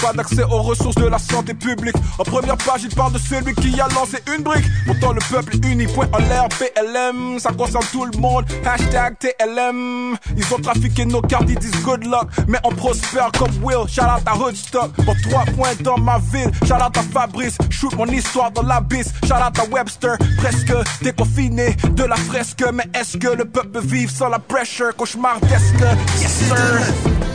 Pas 0.00 0.12
d'accès 0.12 0.44
aux 0.44 0.62
ressources 0.62 0.94
de 0.96 1.06
la 1.06 1.18
santé 1.18 1.54
publique. 1.54 1.96
En 2.18 2.22
première 2.22 2.56
page, 2.56 2.82
il 2.84 2.94
parle 2.94 3.12
de 3.12 3.18
celui 3.18 3.54
qui 3.54 3.80
a 3.80 3.88
lancé 3.88 4.18
une 4.34 4.42
brique. 4.42 4.64
Pourtant, 4.86 5.12
le 5.12 5.20
peuple 5.30 5.56
uni, 5.66 5.86
point 5.86 6.08
en 6.12 6.18
l'air, 6.18 6.48
PLM. 6.48 7.38
Ça 7.38 7.50
concerne 7.52 7.84
tout 7.92 8.04
le 8.04 8.18
monde. 8.18 8.44
Hashtag 8.64 9.16
TLM. 9.18 10.16
Ils 10.36 10.54
ont 10.54 10.58
trafiqué 10.58 11.04
nos 11.04 11.20
cartes, 11.20 11.46
ils 11.48 11.58
disent 11.58 11.82
good 11.82 12.04
luck. 12.04 12.28
Mais 12.46 12.58
on 12.64 12.70
prospère 12.70 13.30
comme 13.38 13.50
Will. 13.62 13.88
Shout 13.88 14.02
out 14.02 14.22
à 14.26 14.36
Hoodstock. 14.36 14.92
Pour 15.04 15.14
trois 15.28 15.44
points 15.56 15.74
dans 15.80 15.98
ma 15.98 16.18
ville. 16.32 16.50
Shout 16.64 16.74
out 16.74 16.96
à 16.96 17.02
Fabrice. 17.02 17.58
Shoot 17.70 17.94
mon 17.96 18.06
histoire 18.06 18.50
dans 18.50 18.62
l'abysse. 18.62 19.12
Shout 19.24 19.34
out 19.34 19.58
à 19.58 19.64
Webster. 19.70 20.16
Presque 20.38 20.72
déconfiné 21.02 21.76
de 21.90 22.04
la 22.04 22.16
fresque. 22.16 22.64
Mais 22.72 22.86
est-ce 22.94 23.16
que 23.16 23.28
le 23.28 23.44
peuple 23.44 23.70
peut 23.70 23.86
vivre 23.86 24.12
sans 24.12 24.28
la 24.28 24.38
pressure? 24.38 24.94
Cauchemardesque? 24.96 25.80
Yes, 26.20 26.32
sir. 26.32 27.27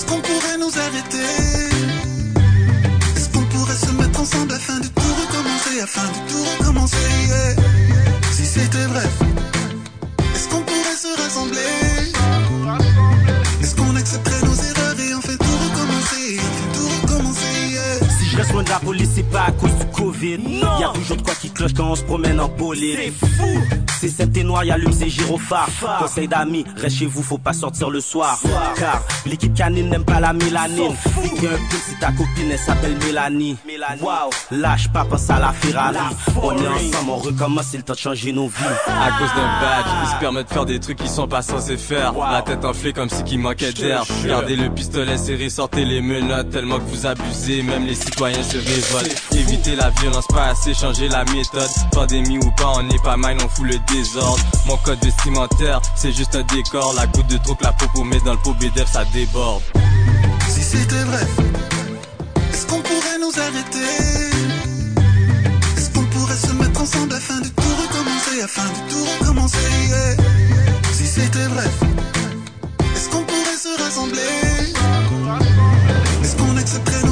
Est-ce 0.00 0.08
qu'on 0.08 0.20
pourrait 0.22 0.56
nous 0.58 0.72
arrêter? 0.78 1.18
Est-ce 3.16 3.28
qu'on 3.28 3.44
pourrait 3.44 3.74
se 3.74 3.92
mettre 3.92 4.18
ensemble 4.18 4.54
afin 4.54 4.78
de 4.80 4.86
tout 4.86 5.14
recommencer, 5.20 5.82
afin 5.82 6.08
de 6.08 6.30
tout 6.32 6.42
recommencer 6.58 6.96
yeah? 7.28 7.54
Si 8.32 8.46
c'était 8.46 8.86
vrai, 8.86 9.04
est-ce 10.34 10.48
qu'on 10.48 10.62
pourrait 10.62 10.96
se 10.96 11.22
rassembler? 11.22 12.12
Est-ce 13.60 13.74
qu'on 13.74 13.94
accepterait 13.94 14.46
nos 14.46 14.54
erreurs 14.54 15.00
et 15.00 15.14
on 15.14 15.20
fait 15.20 15.36
tout 15.36 15.58
recommencer, 15.68 16.40
on 16.40 16.52
fait 16.56 16.78
tout 16.78 16.88
recommencer 17.02 17.68
yeah? 17.70 18.08
Si 18.18 18.24
je 18.30 18.36
reste 18.38 18.52
loin 18.52 18.62
de 18.62 18.70
la 18.70 18.78
police, 18.78 19.10
c'est 19.16 19.30
pas 19.30 19.48
à 19.48 19.52
cause 19.52 19.74
du 19.74 19.84
Covid. 19.94 20.40
Y 20.48 20.62
a 20.62 20.92
toujours 20.94 21.18
de 21.18 21.22
quoi 21.22 21.34
cloche 21.60 21.74
quand 21.74 21.90
on 21.90 21.94
se 21.94 22.02
promène 22.02 22.40
en 22.40 22.48
bolide. 22.48 22.98
C'est 22.98 23.26
fou! 23.26 23.80
C'est 24.00 24.08
cette 24.08 24.34
et 24.34 24.44
noir, 24.44 24.64
y 24.64 24.70
allume 24.70 24.92
ses 24.92 25.10
gyrophares. 25.10 25.68
Conseil 25.98 26.26
d'amis, 26.26 26.64
reste 26.74 26.96
chez 26.96 27.04
vous, 27.04 27.22
faut 27.22 27.36
pas 27.36 27.52
sortir 27.52 27.90
le 27.90 28.00
soir. 28.00 28.40
Car 28.76 29.02
l'équipe 29.26 29.52
canine 29.52 29.90
n'aime 29.90 30.06
pas 30.06 30.20
la 30.20 30.32
mélanine. 30.32 30.94
Pique 31.22 31.44
un 31.44 31.58
peu 31.68 31.76
si 31.86 31.98
ta 32.00 32.06
copine 32.12 32.50
elle 32.50 32.58
s'appelle 32.58 32.96
Mélanie. 33.04 33.58
Wow, 34.00 34.30
lâche 34.52 34.88
pas, 34.88 35.04
pense 35.04 35.28
à 35.28 35.38
la 35.38 35.52
Ferrari. 35.52 35.98
On 36.42 36.52
est 36.52 36.66
ensemble, 36.66 37.10
on 37.10 37.16
recommence, 37.16 37.66
c'est 37.72 37.76
le 37.76 37.82
temps 37.82 37.92
de 37.92 37.98
changer 37.98 38.32
nos 38.32 38.48
vies. 38.48 38.64
À 38.86 39.18
cause 39.18 39.28
d'un 39.36 39.60
badge, 39.60 39.86
ils 40.04 40.14
se 40.14 40.18
permettent 40.18 40.48
de 40.48 40.54
faire 40.54 40.64
des 40.64 40.80
trucs 40.80 40.96
qu'ils 40.96 41.10
sont 41.10 41.28
pas 41.28 41.42
censés 41.42 41.76
faire. 41.76 42.14
La 42.32 42.40
tête 42.40 42.64
enflée 42.64 42.94
comme 42.94 43.10
si 43.10 43.22
qu'il 43.24 43.40
manquait 43.40 43.74
d'air. 43.74 44.04
Gardez 44.24 44.56
le 44.56 44.70
pistolet 44.70 45.18
serré, 45.18 45.50
sortez 45.50 45.84
les 45.84 46.00
menottes 46.00 46.48
tellement 46.48 46.78
que 46.78 46.84
vous 46.84 47.06
abusez, 47.06 47.62
même 47.62 47.84
les 47.84 47.94
citoyens 47.94 48.42
se 48.42 48.56
révoltent. 48.56 49.22
Évitez 49.32 49.76
la 49.76 49.90
violence, 49.90 50.26
pas 50.28 50.46
assez 50.46 50.72
changer 50.72 51.06
la 51.08 51.22
Pandémie 51.90 52.38
ou 52.38 52.50
pas, 52.52 52.72
on 52.76 52.88
est 52.88 53.02
pas 53.02 53.16
mal, 53.16 53.36
on 53.44 53.48
fout 53.48 53.66
le 53.66 53.78
désordre. 53.92 54.42
Mon 54.66 54.76
code 54.78 55.02
vestimentaire, 55.02 55.80
c'est 55.96 56.12
juste 56.12 56.36
un 56.36 56.42
décor. 56.44 56.94
La 56.94 57.06
goutte 57.08 57.26
de 57.26 57.38
trop 57.38 57.54
que 57.54 57.64
la 57.64 57.72
popo 57.72 58.04
met 58.04 58.20
dans 58.20 58.32
le 58.32 58.38
pot 58.38 58.54
BDF, 58.54 58.90
ça 58.92 59.04
déborde. 59.12 59.62
Si 60.48 60.62
c'était 60.62 61.02
vrai, 61.04 61.26
est-ce 62.52 62.66
qu'on 62.66 62.80
pourrait 62.80 63.18
nous 63.20 63.32
arrêter? 63.40 63.78
Est-ce 65.76 65.90
qu'on 65.90 66.04
pourrait 66.04 66.36
se 66.36 66.52
mettre 66.52 66.80
ensemble 66.80 67.14
afin 67.14 67.40
de 67.40 67.48
tout 67.48 67.74
recommencer, 67.82 68.42
afin 68.44 68.64
de 68.64 68.92
tout 68.92 69.04
recommencer? 69.18 70.16
Si 70.92 71.06
c'était 71.06 71.46
vrai, 71.46 71.66
est-ce 72.94 73.08
qu'on 73.08 73.24
pourrait 73.24 73.58
se 73.60 73.82
rassembler? 73.82 74.20
Est-ce 76.22 76.36
qu'on 76.36 76.56
accepterait 76.56 77.02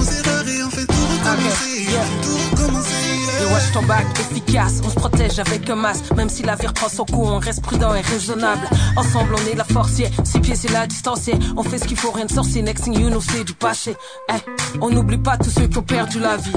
efficace, 4.20 4.80
on 4.84 4.88
se 4.88 4.94
protège 4.94 5.38
avec 5.38 5.68
un 5.68 5.76
masque. 5.76 6.04
Même 6.16 6.28
si 6.28 6.42
la 6.42 6.54
vie 6.56 6.66
reprend 6.66 6.88
son 6.88 7.04
coup, 7.04 7.24
on 7.24 7.38
reste 7.38 7.62
prudent 7.62 7.94
et 7.94 8.00
raisonnable. 8.00 8.68
Ensemble, 8.96 9.34
on 9.34 9.52
est 9.52 9.54
la 9.56 9.64
force, 9.64 9.98
yeah. 9.98 10.10
Six 10.24 10.40
pieds, 10.40 10.54
c'est 10.54 10.72
la 10.72 10.86
distance, 10.86 11.26
yeah. 11.26 11.38
On 11.56 11.62
fait 11.62 11.78
ce 11.78 11.84
qu'il 11.84 11.96
faut, 11.96 12.10
rien 12.10 12.26
de 12.26 12.32
sorcier. 12.32 12.62
Next 12.62 12.84
thing 12.84 12.98
you 12.98 13.08
know, 13.08 13.20
c'est 13.20 13.44
du 13.44 13.54
passé. 13.54 13.96
Eh, 14.30 14.78
on 14.80 14.90
n'oublie 14.90 15.18
pas 15.18 15.36
tous 15.36 15.50
ceux 15.50 15.66
qui 15.66 15.78
ont 15.78 15.82
perdu 15.82 16.18
la 16.20 16.36
vie. 16.36 16.52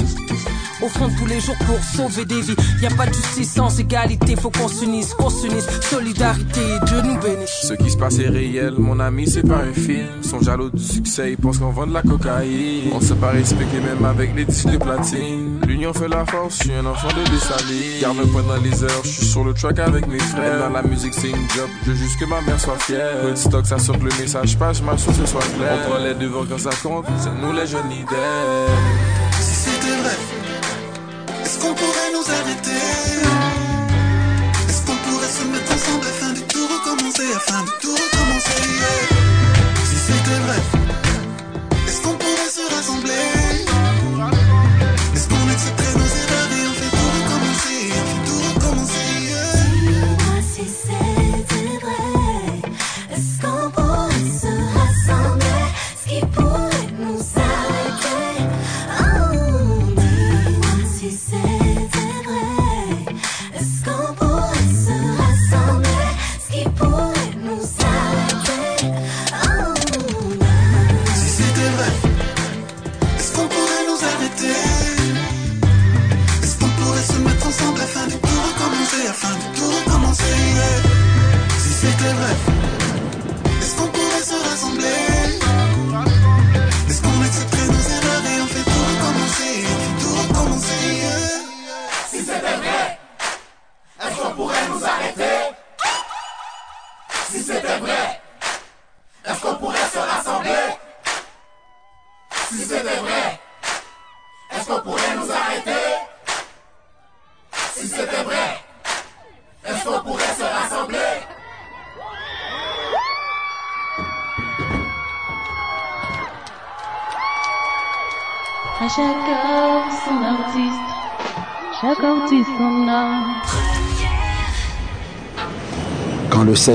Au 0.81 0.87
front 0.87 1.09
tous 1.17 1.25
les 1.27 1.39
jours 1.39 1.55
pour 1.65 1.77
sauver 1.83 2.25
des 2.25 2.41
vies. 2.41 2.55
Y 2.81 2.87
a 2.87 2.89
pas 2.91 3.05
de 3.05 3.13
justice 3.13 3.53
sans 3.53 3.79
égalité, 3.79 4.35
faut 4.35 4.49
qu'on 4.49 4.67
s'unisse, 4.67 5.13
qu'on 5.13 5.29
s'unisse. 5.29 5.67
Solidarité, 5.81 6.61
Dieu 6.87 7.01
nous 7.03 7.19
bénisse. 7.19 7.67
Ce 7.67 7.73
qui 7.73 7.91
se 7.91 7.97
passe 7.97 8.17
est 8.19 8.29
réel, 8.29 8.73
mon 8.77 8.99
ami, 8.99 9.27
c'est 9.27 9.47
pas 9.47 9.57
un 9.57 9.73
film. 9.73 10.07
Ils 10.23 10.27
sont 10.27 10.41
jaloux 10.41 10.69
du 10.69 10.83
succès, 10.83 11.31
ils 11.31 11.37
pensent 11.37 11.59
qu'on 11.59 11.69
vend 11.71 11.85
de 11.85 11.93
la 11.93 12.01
cocaïne. 12.01 12.91
On 12.93 12.99
se 12.99 13.13
pas 13.13 13.29
respecté 13.29 13.79
même 13.79 14.03
avec 14.05 14.35
les 14.35 14.45
disques 14.45 14.71
de 14.71 14.77
platine. 14.77 15.59
L'union 15.67 15.93
fait 15.93 16.07
la 16.07 16.25
force, 16.25 16.57
je 16.57 16.63
suis 16.63 16.73
un 16.73 16.85
enfant 16.85 17.09
de 17.09 17.29
Dessaline. 17.29 18.01
Garde 18.01 18.17
un 18.23 18.27
point 18.27 18.43
dans 18.43 18.61
les 18.61 18.83
heures, 18.83 19.01
je 19.03 19.09
suis 19.09 19.25
sur 19.25 19.43
le 19.43 19.53
track 19.53 19.79
avec 19.79 20.07
mes 20.07 20.19
frères. 20.19 20.59
Dans 20.59 20.69
la 20.69 20.81
musique, 20.81 21.13
c'est 21.13 21.29
une 21.29 21.49
job, 21.55 21.69
je 21.85 21.91
veux 21.91 21.95
juste 21.95 22.19
que 22.19 22.25
ma 22.25 22.41
mère 22.41 22.59
soit 22.59 22.79
fière. 22.79 23.29
De 23.29 23.35
stock, 23.35 23.65
ça 23.65 23.77
sort 23.77 23.99
que 23.99 24.05
le 24.05 24.19
message 24.19 24.57
passe, 24.57 24.81
ma 24.81 24.97
source 24.97 25.23
soit 25.25 25.41
claire. 25.57 25.77
On 25.85 25.89
prend 25.91 26.03
les 26.03 26.15
devants 26.15 26.45
quand 26.49 26.59
ça 26.59 26.71
compte, 26.81 27.05
c'est 27.19 27.29
nous 27.41 27.53
les 27.53 27.67
jeunes 27.67 27.89
leaders. 27.89 28.69
Si 29.39 29.53
c'était 29.55 30.01
vrai, 30.01 30.40
est-ce 31.51 31.59
qu'on 31.59 31.73
pourrait 31.73 32.11
nous 32.13 32.31
arrêter? 32.31 32.81
Est-ce 34.69 34.85
qu'on 34.85 34.95
pourrait 34.95 35.27
se 35.27 35.43
mettre 35.51 35.73
ensemble 35.73 36.07
afin 36.07 36.31
de 36.31 36.39
tout 36.39 36.65
recommencer, 36.65 37.27
afin 37.35 37.61
de 37.63 37.71
tout 37.81 37.91
recommencer? 37.91 38.61
Si 39.83 39.97
c'était 39.97 40.39
vrai, 40.45 40.90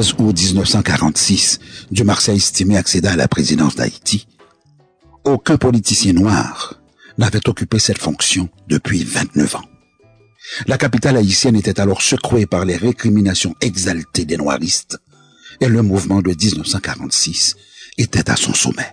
16 0.03 0.17
août 0.19 0.39
1946, 0.39 1.59
Marseille 2.05 2.37
estimé 2.37 2.77
accéda 2.77 3.13
à 3.13 3.17
la 3.17 3.29
présidence 3.29 3.77
d'Haïti, 3.77 4.27
aucun 5.25 5.57
politicien 5.57 6.13
noir 6.13 6.75
n'avait 7.17 7.49
occupé 7.49 7.79
cette 7.79 7.97
fonction 7.97 8.51
depuis 8.69 9.05
29 9.05 9.55
ans. 9.55 9.65
La 10.67 10.77
capitale 10.77 11.17
haïtienne 11.17 11.57
était 11.57 11.81
alors 11.81 12.03
secouée 12.03 12.45
par 12.45 12.67
les 12.67 12.77
récriminations 12.77 13.55
exaltées 13.63 14.27
des 14.27 14.37
noiristes 14.37 14.99
et 15.63 15.69
le 15.69 15.81
mouvement 15.81 16.21
de 16.21 16.29
1946 16.29 17.57
était 17.97 18.29
à 18.29 18.37
son 18.37 18.53
sommet. 18.53 18.93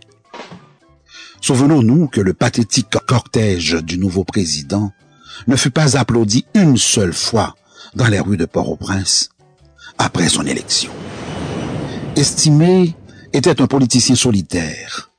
Souvenons-nous 1.41 2.07
que 2.07 2.22
le 2.22 2.33
pathétique 2.33 2.95
cortège 3.05 3.74
du 3.83 3.98
nouveau 3.98 4.24
président 4.24 4.93
ne 5.48 5.57
fut 5.57 5.69
pas 5.69 5.98
applaudi 5.98 6.45
une 6.53 6.77
seule 6.77 7.13
fois 7.13 7.55
dans 7.93 8.07
les 8.07 8.22
rues 8.22 8.38
de 8.38 8.45
Port-au-Prince 8.45 9.33
après 9.98 10.30
son 10.30 10.46
élection. 10.46 10.92
Estimé 12.16 12.96
était 13.34 13.62
un 13.62 13.68
politicien 13.68 14.16
solitaire 14.16 15.12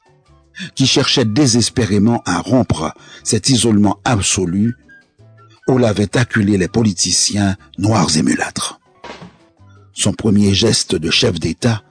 qui 0.75 0.87
cherchait 0.87 1.25
désespérément 1.25 2.23
à 2.27 2.39
rompre 2.39 2.95
cet 3.25 3.49
isolement 3.49 3.99
absolu 4.05 4.77
où 5.67 5.79
l'avaient 5.79 6.17
acculé 6.17 6.57
les 6.57 6.69
politiciens 6.69 7.57
noirs 7.79 8.17
et 8.17 8.23
mulâtres. 8.23 8.81
Son 9.93 10.13
premier 10.13 10.55
geste 10.55 10.95
de 10.95 11.11
chef 11.11 11.39
d'État 11.41 11.83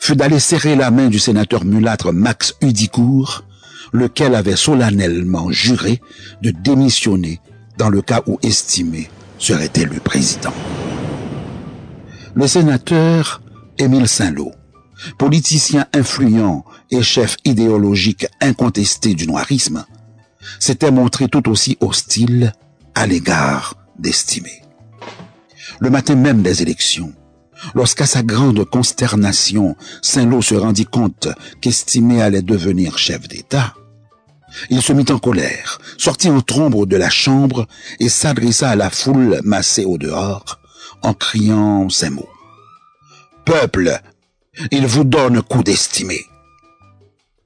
fut 0.00 0.16
d'aller 0.16 0.38
serrer 0.38 0.76
la 0.76 0.90
main 0.90 1.08
du 1.08 1.18
sénateur 1.18 1.64
mulâtre 1.64 2.12
Max 2.12 2.54
Hudicourt, 2.60 3.44
lequel 3.92 4.34
avait 4.34 4.56
solennellement 4.56 5.50
juré 5.50 6.00
de 6.42 6.50
démissionner 6.50 7.40
dans 7.78 7.88
le 7.88 8.02
cas 8.02 8.22
où 8.26 8.38
estimé 8.42 9.10
serait 9.38 9.72
élu 9.76 10.00
président. 10.00 10.52
Le 12.34 12.46
sénateur 12.46 13.40
Émile 13.78 14.08
Saint-Lô, 14.08 14.52
politicien 15.18 15.86
influent 15.94 16.64
et 16.90 17.02
chef 17.02 17.36
idéologique 17.44 18.26
incontesté 18.40 19.14
du 19.14 19.26
noirisme, 19.26 19.84
s'était 20.60 20.90
montré 20.90 21.28
tout 21.28 21.48
aussi 21.48 21.76
hostile 21.80 22.52
à 22.94 23.06
l'égard 23.06 23.74
d'Estimé. 23.98 24.62
Le 25.80 25.90
matin 25.90 26.16
même 26.16 26.42
des 26.42 26.62
élections, 26.62 27.12
lorsqu'à 27.74 28.06
sa 28.06 28.22
grande 28.22 28.64
consternation, 28.64 29.76
Saint-Lô 30.02 30.42
se 30.42 30.54
rendit 30.54 30.86
compte 30.86 31.28
qu'Estimé 31.60 32.22
allait 32.22 32.42
devenir 32.42 32.98
chef 32.98 33.26
d'État, 33.28 33.74
il 34.70 34.82
se 34.82 34.92
mit 34.92 35.04
en 35.10 35.18
colère, 35.18 35.78
sortit 35.98 36.30
en 36.30 36.40
trombe 36.40 36.86
de 36.86 36.96
la 36.96 37.10
chambre 37.10 37.66
et 38.00 38.08
s'adressa 38.08 38.70
à 38.70 38.76
la 38.76 38.90
foule 38.90 39.40
massée 39.44 39.84
au 39.84 39.98
dehors 39.98 40.58
en 41.02 41.14
criant 41.14 41.88
ces 41.88 42.10
mots. 42.10 42.28
Peuple, 43.44 44.00
il 44.70 44.86
vous 44.86 45.04
donne 45.04 45.42
coup 45.42 45.62
d'estimé. 45.62 46.20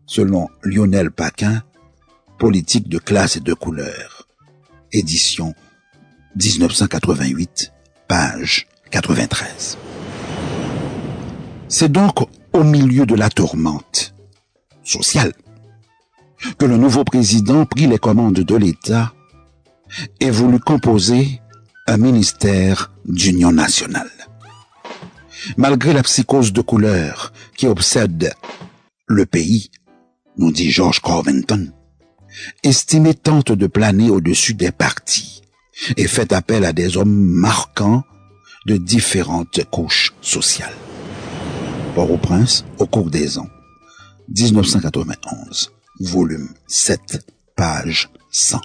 Selon 0.07 0.49
Lionel 0.63 1.11
Paquin, 1.11 1.63
politique 2.39 2.89
de 2.89 2.99
classe 2.99 3.37
et 3.37 3.41
de 3.41 3.55
couleur 3.55 4.27
édition 4.93 5.55
1988, 6.37 7.73
page 8.09 8.67
93. 8.91 9.79
C'est 11.69 11.91
donc 11.91 12.29
au 12.53 12.65
milieu 12.65 13.07
de 13.07 13.15
la 13.15 13.31
tourmente 13.31 14.15
sociale 14.85 15.33
que 16.59 16.67
le 16.67 16.77
nouveau 16.77 17.05
président 17.05 17.65
prit 17.65 17.87
les 17.87 17.99
commandes 17.99 18.35
de 18.41 18.57
l'État 18.57 19.13
et 20.21 20.31
voulut 20.31 20.61
composer 20.61 21.41
un 21.87 21.97
ministère 21.97 22.93
d'union 23.05 23.53
nationale. 23.53 24.11
Malgré 25.57 25.93
la 25.93 26.03
psychose 26.03 26.53
de 26.53 26.61
couleur 26.61 27.33
qui 27.57 27.67
obsède 27.67 28.33
le 29.07 29.27
pays, 29.27 29.71
nous 30.37 30.53
dit 30.53 30.71
George 30.71 31.01
Corventon, 31.01 31.73
estimé 32.63 33.15
tente 33.15 33.53
de 33.53 33.67
planer 33.67 34.11
au-dessus 34.11 34.55
des 34.55 34.71
partis 34.71 35.43
et 35.97 36.07
fait 36.07 36.33
appel 36.33 36.65
à 36.65 36.73
des 36.73 36.97
hommes 36.97 37.13
marquants 37.13 38.05
de 38.67 38.77
différentes 38.77 39.65
couches 39.71 40.15
sociales. 40.21 40.75
Port-au-Prince, 41.97 42.65
au 42.79 42.87
cours 42.87 43.11
des 43.11 43.39
ans, 43.39 43.49
1991, 44.29 45.73
volume 46.01 46.49
7, 46.69 47.27
page 47.57 48.09
100. 48.31 48.61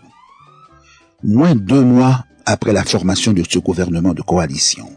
Moins 1.24 1.56
d'un 1.56 1.82
mois 1.82 2.27
après 2.48 2.74
la 2.74 2.84
formation 2.84 3.34
de 3.34 3.44
ce 3.48 3.60
gouvernement 3.60 4.16
de 4.16 4.24
coalition, 4.24 4.90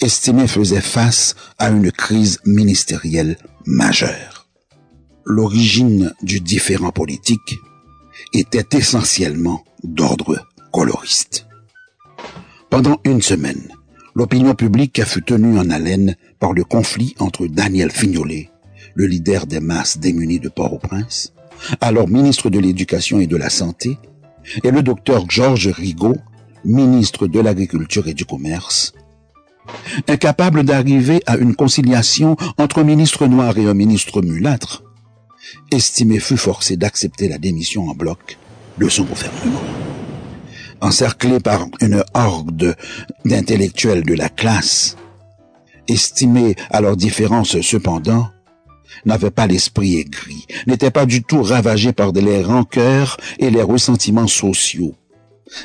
Estimé 0.00 0.48
faisait 0.48 0.80
face 0.80 1.36
à 1.58 1.68
une 1.70 1.92
crise 1.92 2.40
ministérielle 2.44 3.38
majeure 3.64 4.38
l'origine 5.28 6.14
du 6.22 6.40
différent 6.40 6.90
politique 6.90 7.58
était 8.32 8.76
essentiellement 8.76 9.62
d'ordre 9.84 10.48
coloriste. 10.72 11.46
Pendant 12.70 12.98
une 13.04 13.20
semaine, 13.20 13.68
l'opinion 14.14 14.54
publique 14.54 15.04
fut 15.04 15.22
tenue 15.22 15.58
en 15.58 15.68
haleine 15.68 16.16
par 16.38 16.54
le 16.54 16.64
conflit 16.64 17.14
entre 17.18 17.46
Daniel 17.46 17.90
Fignolet, 17.90 18.50
le 18.94 19.06
leader 19.06 19.46
des 19.46 19.60
masses 19.60 19.98
démunies 19.98 20.40
de 20.40 20.48
Port-au-Prince, 20.48 21.34
alors 21.82 22.08
ministre 22.08 22.48
de 22.48 22.58
l'Éducation 22.58 23.20
et 23.20 23.26
de 23.26 23.36
la 23.36 23.50
Santé, 23.50 23.98
et 24.64 24.70
le 24.70 24.82
docteur 24.82 25.28
Georges 25.28 25.68
Rigaud, 25.68 26.16
ministre 26.64 27.26
de 27.26 27.40
l'Agriculture 27.40 28.08
et 28.08 28.14
du 28.14 28.24
Commerce, 28.24 28.92
incapable 30.08 30.64
d'arriver 30.64 31.22
à 31.26 31.36
une 31.36 31.54
conciliation 31.54 32.36
entre 32.58 32.80
un 32.80 32.84
ministre 32.84 33.26
noir 33.26 33.58
et 33.58 33.66
un 33.66 33.74
ministre 33.74 34.22
mulâtre, 34.22 34.82
estimé 35.70 36.18
fut 36.18 36.36
forcé 36.36 36.76
d'accepter 36.76 37.28
la 37.28 37.38
démission 37.38 37.88
en 37.88 37.94
bloc 37.94 38.38
de 38.78 38.88
son 38.88 39.04
gouvernement. 39.04 39.62
Encerclé 40.80 41.40
par 41.40 41.66
une 41.80 42.04
horde 42.14 42.76
d'intellectuels 43.24 44.04
de 44.04 44.14
la 44.14 44.28
classe, 44.28 44.96
estimé 45.88 46.54
à 46.70 46.80
leur 46.80 46.96
différence 46.96 47.60
cependant, 47.60 48.28
n'avait 49.04 49.30
pas 49.30 49.46
l'esprit 49.46 49.98
aigri, 49.98 50.46
n'était 50.66 50.90
pas 50.90 51.06
du 51.06 51.22
tout 51.22 51.42
ravagé 51.42 51.92
par 51.92 52.12
les 52.12 52.42
rancœurs 52.42 53.16
et 53.38 53.50
les 53.50 53.62
ressentiments 53.62 54.26
sociaux. 54.26 54.94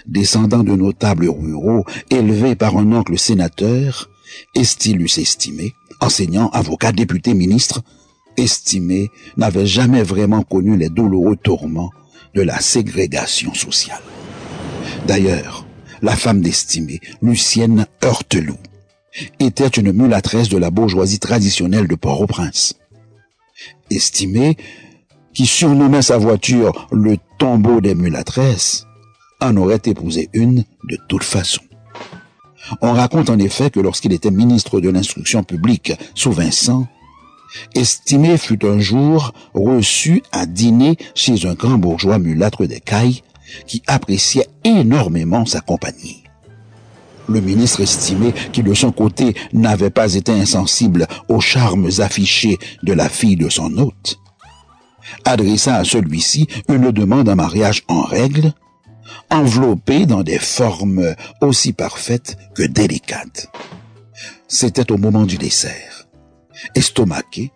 Descendant 0.05 0.63
de 0.63 0.75
notables 0.75 1.29
ruraux, 1.29 1.85
élevé 2.09 2.55
par 2.55 2.77
un 2.77 2.91
oncle 2.91 3.17
sénateur, 3.17 4.09
Estilus 4.55 5.17
estimé, 5.17 5.73
enseignant, 5.99 6.49
avocat, 6.49 6.91
député, 6.91 7.33
ministre, 7.33 7.81
estimé 8.37 9.09
n'avait 9.37 9.65
jamais 9.65 10.03
vraiment 10.03 10.43
connu 10.43 10.77
les 10.77 10.89
douloureux 10.89 11.35
tourments 11.35 11.91
de 12.33 12.41
la 12.41 12.59
ségrégation 12.59 13.53
sociale. 13.53 14.01
D'ailleurs, 15.07 15.65
la 16.01 16.15
femme 16.15 16.41
d'estimé, 16.41 16.99
Lucienne 17.21 17.85
Heurteloup, 18.03 18.57
était 19.39 19.67
une 19.67 19.91
mulâtresse 19.91 20.49
de 20.49 20.57
la 20.57 20.71
bourgeoisie 20.71 21.19
traditionnelle 21.19 21.87
de 21.87 21.95
Port-au-Prince. 21.95 22.75
Estimé, 23.91 24.57
qui 25.33 25.45
surnommait 25.45 26.01
sa 26.01 26.17
voiture 26.17 26.87
le 26.91 27.17
tombeau 27.37 27.81
des 27.81 27.95
mulâtresses, 27.95 28.85
en 29.43 29.57
aurait 29.57 29.81
épousé 29.85 30.29
une 30.33 30.63
de 30.89 30.97
toute 31.07 31.23
façon. 31.23 31.61
On 32.81 32.93
raconte 32.93 33.29
en 33.29 33.39
effet 33.39 33.69
que 33.69 33.79
lorsqu'il 33.79 34.13
était 34.13 34.31
ministre 34.31 34.79
de 34.79 34.89
l'instruction 34.89 35.43
publique 35.43 35.93
sous 36.15 36.31
Vincent, 36.31 36.87
Estimé 37.75 38.37
fut 38.37 38.65
un 38.65 38.79
jour 38.79 39.31
reçu 39.53 40.23
à 40.31 40.45
dîner 40.45 40.97
chez 41.13 41.45
un 41.45 41.53
grand 41.53 41.77
bourgeois 41.77 42.19
mulâtre 42.19 42.65
des 42.65 42.79
cailles 42.79 43.21
qui 43.67 43.83
appréciait 43.87 44.47
énormément 44.63 45.45
sa 45.45 45.61
compagnie. 45.61 46.23
Le 47.29 47.39
ministre 47.39 47.81
estimé, 47.81 48.33
qui 48.51 48.63
de 48.63 48.73
son 48.73 48.91
côté 48.91 49.33
n'avait 49.53 49.89
pas 49.89 50.15
été 50.15 50.31
insensible 50.31 51.07
aux 51.29 51.39
charmes 51.39 51.89
affichés 51.99 52.57
de 52.83 52.93
la 52.93 53.07
fille 53.07 53.37
de 53.37 53.49
son 53.49 53.77
hôte, 53.77 54.19
adressa 55.23 55.75
à 55.75 55.83
celui-ci 55.85 56.47
une 56.67 56.91
demande 56.91 57.29
en 57.29 57.35
mariage 57.35 57.83
en 57.87 58.01
règle, 58.01 58.53
enveloppée 59.29 60.05
dans 60.05 60.23
des 60.23 60.39
formes 60.39 61.15
aussi 61.41 61.73
parfaites 61.73 62.37
que 62.55 62.63
délicates. 62.63 63.47
C'était 64.47 64.91
au 64.91 64.97
moment 64.97 65.25
du 65.25 65.37
dessert. 65.37 66.07
Estomaqué, 66.75 67.51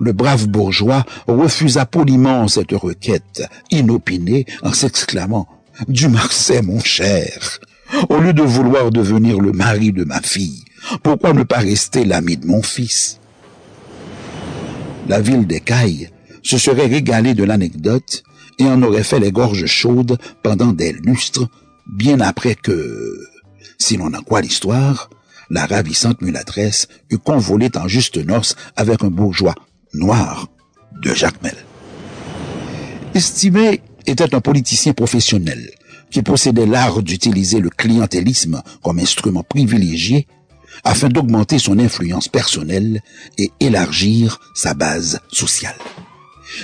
le 0.00 0.12
brave 0.12 0.46
bourgeois 0.46 1.04
refusa 1.26 1.86
poliment 1.86 2.46
cette 2.48 2.72
requête 2.72 3.42
inopinée 3.70 4.46
en 4.62 4.72
s'exclamant 4.72 5.48
«Du 5.88 6.08
Marseille, 6.08 6.62
mon 6.62 6.80
cher, 6.80 7.58
au 8.08 8.18
lieu 8.18 8.32
de 8.32 8.42
vouloir 8.42 8.90
devenir 8.90 9.40
le 9.40 9.52
mari 9.52 9.92
de 9.92 10.04
ma 10.04 10.20
fille, 10.20 10.64
pourquoi 11.02 11.32
ne 11.32 11.42
pas 11.42 11.58
rester 11.58 12.04
l'ami 12.04 12.36
de 12.36 12.46
mon 12.46 12.62
fils?» 12.62 13.18
La 15.08 15.20
ville 15.20 15.46
d'Écaille 15.46 16.10
se 16.42 16.58
serait 16.58 16.86
régalée 16.86 17.34
de 17.34 17.44
l'anecdote 17.44 18.22
et 18.58 18.66
en 18.66 18.82
aurait 18.82 19.04
fait 19.04 19.20
les 19.20 19.32
gorges 19.32 19.66
chaudes 19.66 20.18
pendant 20.42 20.72
des 20.72 20.92
lustres, 20.92 21.48
bien 21.86 22.20
après 22.20 22.54
que, 22.54 23.18
si 23.78 23.96
l'on 23.96 24.14
en 24.14 24.22
croit 24.22 24.40
l'histoire, 24.40 25.10
la 25.50 25.66
ravissante 25.66 26.20
mulâtresse 26.20 26.88
eut 27.10 27.18
convolé 27.18 27.70
en 27.76 27.88
juste 27.88 28.18
noces 28.18 28.56
avec 28.76 29.02
un 29.02 29.10
bourgeois 29.10 29.54
noir 29.94 30.48
de 31.02 31.14
Jacmel. 31.14 31.56
Estimé 33.14 33.80
était 34.06 34.34
un 34.34 34.40
politicien 34.40 34.92
professionnel 34.92 35.70
qui 36.10 36.22
possédait 36.22 36.66
l'art 36.66 37.02
d'utiliser 37.02 37.60
le 37.60 37.70
clientélisme 37.70 38.62
comme 38.82 38.98
instrument 38.98 39.42
privilégié 39.42 40.26
afin 40.84 41.08
d'augmenter 41.08 41.58
son 41.58 41.78
influence 41.78 42.28
personnelle 42.28 43.00
et 43.36 43.50
élargir 43.60 44.38
sa 44.54 44.74
base 44.74 45.20
sociale. 45.30 45.76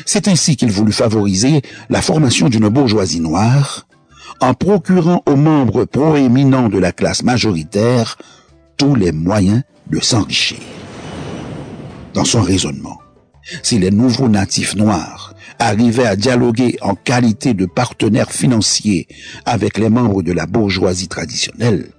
C'est 0.07 0.29
ainsi 0.29 0.57
qu'il 0.57 0.70
voulut 0.70 0.92
favoriser 0.92 1.62
la 1.90 2.03
formation 2.03 2.49
d'une 2.49 2.68
bourgeoisie 2.68 3.20
noire 3.20 3.87
en 4.40 4.55
procurant 4.55 5.23
aux 5.27 5.37
membres 5.37 5.85
proéminents 5.85 6.68
de 6.68 6.79
la 6.79 6.92
classe 6.92 7.23
majoritaire 7.23 8.16
tous 8.77 8.94
les 8.94 9.12
moyens 9.12 9.62
de 9.90 10.01
s'enrichir. 10.01 10.59
Dans 12.14 12.25
son 12.25 12.42
raisonnement, 12.42 12.99
si 13.62 13.79
les 13.79 13.90
nouveaux 13.90 14.29
natifs 14.29 14.75
noirs 14.75 15.35
arrivaient 15.59 16.07
à 16.07 16.16
dialoguer 16.16 16.79
en 16.81 16.94
qualité 16.94 17.55
de 17.55 17.66
partenaires 17.66 18.33
financiers 18.33 19.07
avec 19.44 19.79
les 19.79 19.90
membres 19.90 20.23
de 20.23 20.33
la 20.33 20.47
bourgeoisie 20.47 21.09
traditionnelle, 21.09 21.90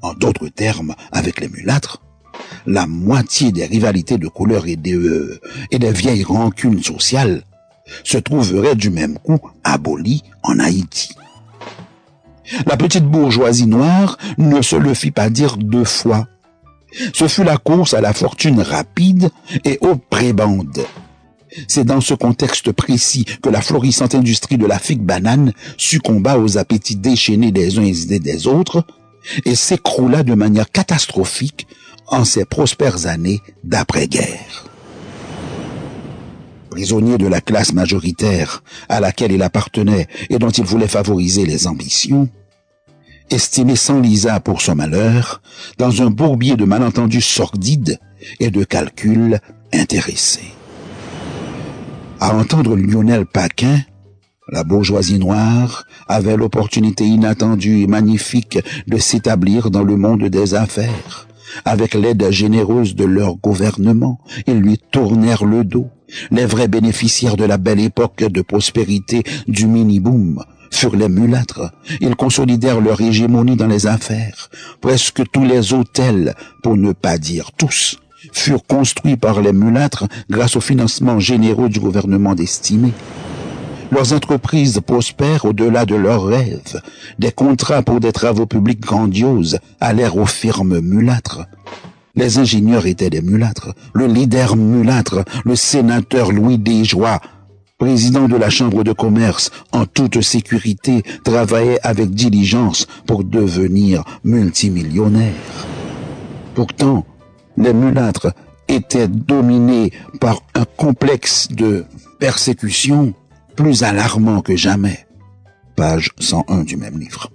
en 0.00 0.14
d'autres 0.14 0.48
termes 0.48 0.94
avec 1.12 1.40
les 1.40 1.48
mulâtres, 1.48 2.01
la 2.66 2.86
moitié 2.86 3.52
des 3.52 3.66
rivalités 3.66 4.18
de 4.18 4.28
couleur 4.28 4.66
et 4.66 4.76
des, 4.76 4.94
euh, 4.94 5.40
et 5.70 5.78
des 5.78 5.92
vieilles 5.92 6.24
rancunes 6.24 6.82
sociales 6.82 7.42
se 8.04 8.18
trouveraient 8.18 8.76
du 8.76 8.90
même 8.90 9.18
coup 9.18 9.40
abolies 9.64 10.22
en 10.42 10.58
Haïti. 10.58 11.14
La 12.66 12.76
petite 12.76 13.04
bourgeoisie 13.04 13.66
noire 13.66 14.18
ne 14.38 14.62
se 14.62 14.76
le 14.76 14.94
fit 14.94 15.10
pas 15.10 15.30
dire 15.30 15.56
deux 15.56 15.84
fois. 15.84 16.26
Ce 17.14 17.26
fut 17.28 17.44
la 17.44 17.56
course 17.56 17.94
à 17.94 18.00
la 18.00 18.12
fortune 18.12 18.60
rapide 18.60 19.30
et 19.64 19.78
aux 19.80 19.96
prébandes. 19.96 20.84
C'est 21.68 21.84
dans 21.84 22.00
ce 22.00 22.14
contexte 22.14 22.72
précis 22.72 23.26
que 23.42 23.48
la 23.48 23.60
florissante 23.60 24.14
industrie 24.14 24.58
de 24.58 24.66
la 24.66 24.78
figue 24.78 25.02
banane 25.02 25.52
succomba 25.76 26.38
aux 26.38 26.58
appétits 26.58 26.96
déchaînés 26.96 27.52
des 27.52 27.78
uns 27.78 27.84
et 27.84 28.18
des 28.18 28.46
autres 28.46 28.84
et 29.44 29.54
s'écroula 29.54 30.22
de 30.22 30.34
manière 30.34 30.70
catastrophique 30.70 31.66
en 32.12 32.24
ces 32.24 32.44
prospères 32.44 33.06
années 33.06 33.40
d'après-guerre. 33.64 34.66
Prisonnier 36.70 37.18
de 37.18 37.26
la 37.26 37.40
classe 37.40 37.72
majoritaire 37.72 38.62
à 38.88 39.00
laquelle 39.00 39.32
il 39.32 39.42
appartenait 39.42 40.06
et 40.30 40.38
dont 40.38 40.50
il 40.50 40.64
voulait 40.64 40.88
favoriser 40.88 41.44
les 41.44 41.66
ambitions, 41.66 42.28
estimé 43.30 43.76
s'enlisa 43.76 44.40
pour 44.40 44.60
son 44.60 44.76
malheur 44.76 45.42
dans 45.78 46.02
un 46.02 46.10
bourbier 46.10 46.56
de 46.56 46.64
malentendus 46.64 47.22
sordides 47.22 47.98
et 48.40 48.50
de 48.50 48.62
calculs 48.62 49.40
intéressés. 49.72 50.52
À 52.20 52.34
entendre 52.36 52.76
Lionel 52.76 53.26
Paquin, 53.26 53.80
la 54.48 54.64
bourgeoisie 54.64 55.18
noire 55.18 55.84
avait 56.08 56.36
l'opportunité 56.36 57.04
inattendue 57.04 57.80
et 57.80 57.86
magnifique 57.86 58.58
de 58.86 58.98
s'établir 58.98 59.70
dans 59.70 59.82
le 59.82 59.96
monde 59.96 60.24
des 60.24 60.54
affaires. 60.54 61.26
Avec 61.64 61.94
l'aide 61.94 62.30
généreuse 62.30 62.94
de 62.94 63.04
leur 63.04 63.36
gouvernement, 63.36 64.18
ils 64.46 64.58
lui 64.58 64.78
tournèrent 64.78 65.44
le 65.44 65.64
dos. 65.64 65.88
Les 66.30 66.46
vrais 66.46 66.68
bénéficiaires 66.68 67.36
de 67.36 67.44
la 67.44 67.56
belle 67.56 67.80
époque 67.80 68.24
de 68.24 68.42
prospérité 68.42 69.22
du 69.48 69.66
mini-boom 69.66 70.42
furent 70.70 70.96
les 70.96 71.08
mulâtres. 71.08 71.70
Ils 72.00 72.16
consolidèrent 72.16 72.80
leur 72.80 73.00
hégémonie 73.00 73.56
dans 73.56 73.66
les 73.66 73.86
affaires. 73.86 74.50
Presque 74.80 75.22
tous 75.30 75.44
les 75.44 75.72
hôtels, 75.72 76.34
pour 76.62 76.76
ne 76.76 76.92
pas 76.92 77.18
dire 77.18 77.52
tous, 77.52 77.98
furent 78.32 78.66
construits 78.66 79.16
par 79.16 79.40
les 79.40 79.52
mulâtres 79.52 80.06
grâce 80.30 80.56
au 80.56 80.60
financement 80.60 81.18
généreux 81.18 81.68
du 81.68 81.80
gouvernement 81.80 82.34
d'Estimé. 82.34 82.92
Leurs 83.92 84.14
entreprises 84.14 84.80
prospèrent 84.80 85.44
au-delà 85.44 85.84
de 85.84 85.94
leurs 85.94 86.24
rêves. 86.24 86.80
Des 87.18 87.30
contrats 87.30 87.82
pour 87.82 88.00
des 88.00 88.10
travaux 88.10 88.46
publics 88.46 88.80
grandioses 88.80 89.58
allèrent 89.82 90.16
aux 90.16 90.24
firmes 90.24 90.80
mulâtres. 90.80 91.42
Les 92.14 92.38
ingénieurs 92.38 92.86
étaient 92.86 93.10
des 93.10 93.20
mulâtres. 93.20 93.74
Le 93.92 94.06
leader 94.06 94.56
mulâtre, 94.56 95.26
le 95.44 95.56
sénateur 95.56 96.32
Louis 96.32 96.56
Desjoie, 96.56 97.20
président 97.76 98.28
de 98.28 98.36
la 98.36 98.48
Chambre 98.48 98.82
de 98.82 98.92
commerce, 98.92 99.50
en 99.72 99.84
toute 99.84 100.22
sécurité, 100.22 101.02
travaillait 101.22 101.78
avec 101.82 102.12
diligence 102.12 102.86
pour 103.06 103.24
devenir 103.24 104.04
multimillionnaire. 104.24 105.66
Pourtant, 106.54 107.04
les 107.58 107.74
mulâtres 107.74 108.32
étaient 108.68 109.08
dominés 109.08 109.92
par 110.18 110.40
un 110.54 110.64
complexe 110.78 111.48
de 111.50 111.84
persécution 112.18 113.12
plus 113.56 113.82
alarmant 113.82 114.40
que 114.40 114.56
jamais. 114.56 115.06
Page 115.76 116.10
101 116.18 116.64
du 116.64 116.76
même 116.76 116.98
livre. 116.98 117.30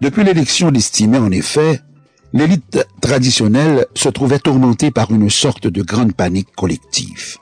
Depuis 0.00 0.24
l'élection 0.24 0.70
d'Estimé, 0.70 1.18
en 1.18 1.30
effet, 1.30 1.80
l'élite 2.32 2.86
traditionnelle 3.00 3.86
se 3.94 4.08
trouvait 4.08 4.38
tourmentée 4.38 4.90
par 4.90 5.10
une 5.10 5.30
sorte 5.30 5.66
de 5.66 5.82
grande 5.82 6.14
panique 6.14 6.54
collective. 6.56 7.36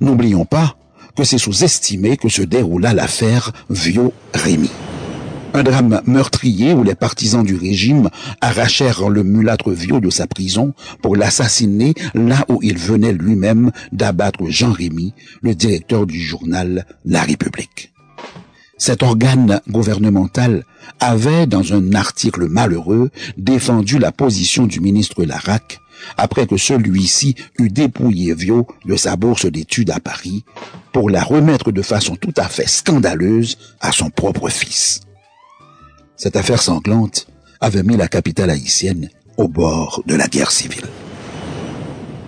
N'oublions 0.00 0.44
pas 0.44 0.76
que 1.16 1.24
c'est 1.24 1.38
sous 1.38 1.64
Estimé 1.64 2.16
que 2.16 2.28
se 2.28 2.42
déroula 2.42 2.92
l'affaire 2.92 3.52
Vieux-Rémy. 3.70 4.70
Un 5.56 5.62
drame 5.62 6.02
meurtrier 6.04 6.74
où 6.74 6.82
les 6.82 6.94
partisans 6.94 7.42
du 7.42 7.56
régime 7.56 8.10
arrachèrent 8.42 9.08
le 9.08 9.24
mulâtre 9.24 9.70
vieux 9.70 10.02
de 10.02 10.10
sa 10.10 10.26
prison 10.26 10.74
pour 11.00 11.16
l'assassiner 11.16 11.94
là 12.12 12.44
où 12.50 12.58
il 12.62 12.76
venait 12.76 13.14
lui-même 13.14 13.70
d'abattre 13.90 14.44
Jean 14.50 14.70
Rémy, 14.70 15.14
le 15.40 15.54
directeur 15.54 16.04
du 16.04 16.20
journal 16.20 16.84
La 17.06 17.22
République. 17.22 17.94
Cet 18.76 19.02
organe 19.02 19.62
gouvernemental 19.70 20.66
avait, 21.00 21.46
dans 21.46 21.72
un 21.72 21.94
article 21.94 22.48
malheureux, 22.48 23.08
défendu 23.38 23.98
la 23.98 24.12
position 24.12 24.66
du 24.66 24.80
ministre 24.80 25.24
Larac 25.24 25.80
après 26.18 26.46
que 26.46 26.58
celui-ci 26.58 27.34
eut 27.58 27.70
dépouillé 27.70 28.34
Vio 28.34 28.66
de 28.84 28.96
sa 28.96 29.16
bourse 29.16 29.46
d'études 29.46 29.90
à 29.90 30.00
Paris 30.00 30.44
pour 30.92 31.08
la 31.08 31.22
remettre 31.22 31.72
de 31.72 31.80
façon 31.80 32.14
tout 32.14 32.34
à 32.36 32.46
fait 32.46 32.68
scandaleuse 32.68 33.56
à 33.80 33.90
son 33.90 34.10
propre 34.10 34.50
fils. 34.50 35.00
Cette 36.16 36.36
affaire 36.36 36.62
sanglante 36.62 37.26
avait 37.60 37.82
mis 37.82 37.96
la 37.96 38.08
capitale 38.08 38.50
haïtienne 38.50 39.10
au 39.36 39.48
bord 39.48 40.02
de 40.06 40.14
la 40.14 40.28
guerre 40.28 40.50
civile. 40.50 40.86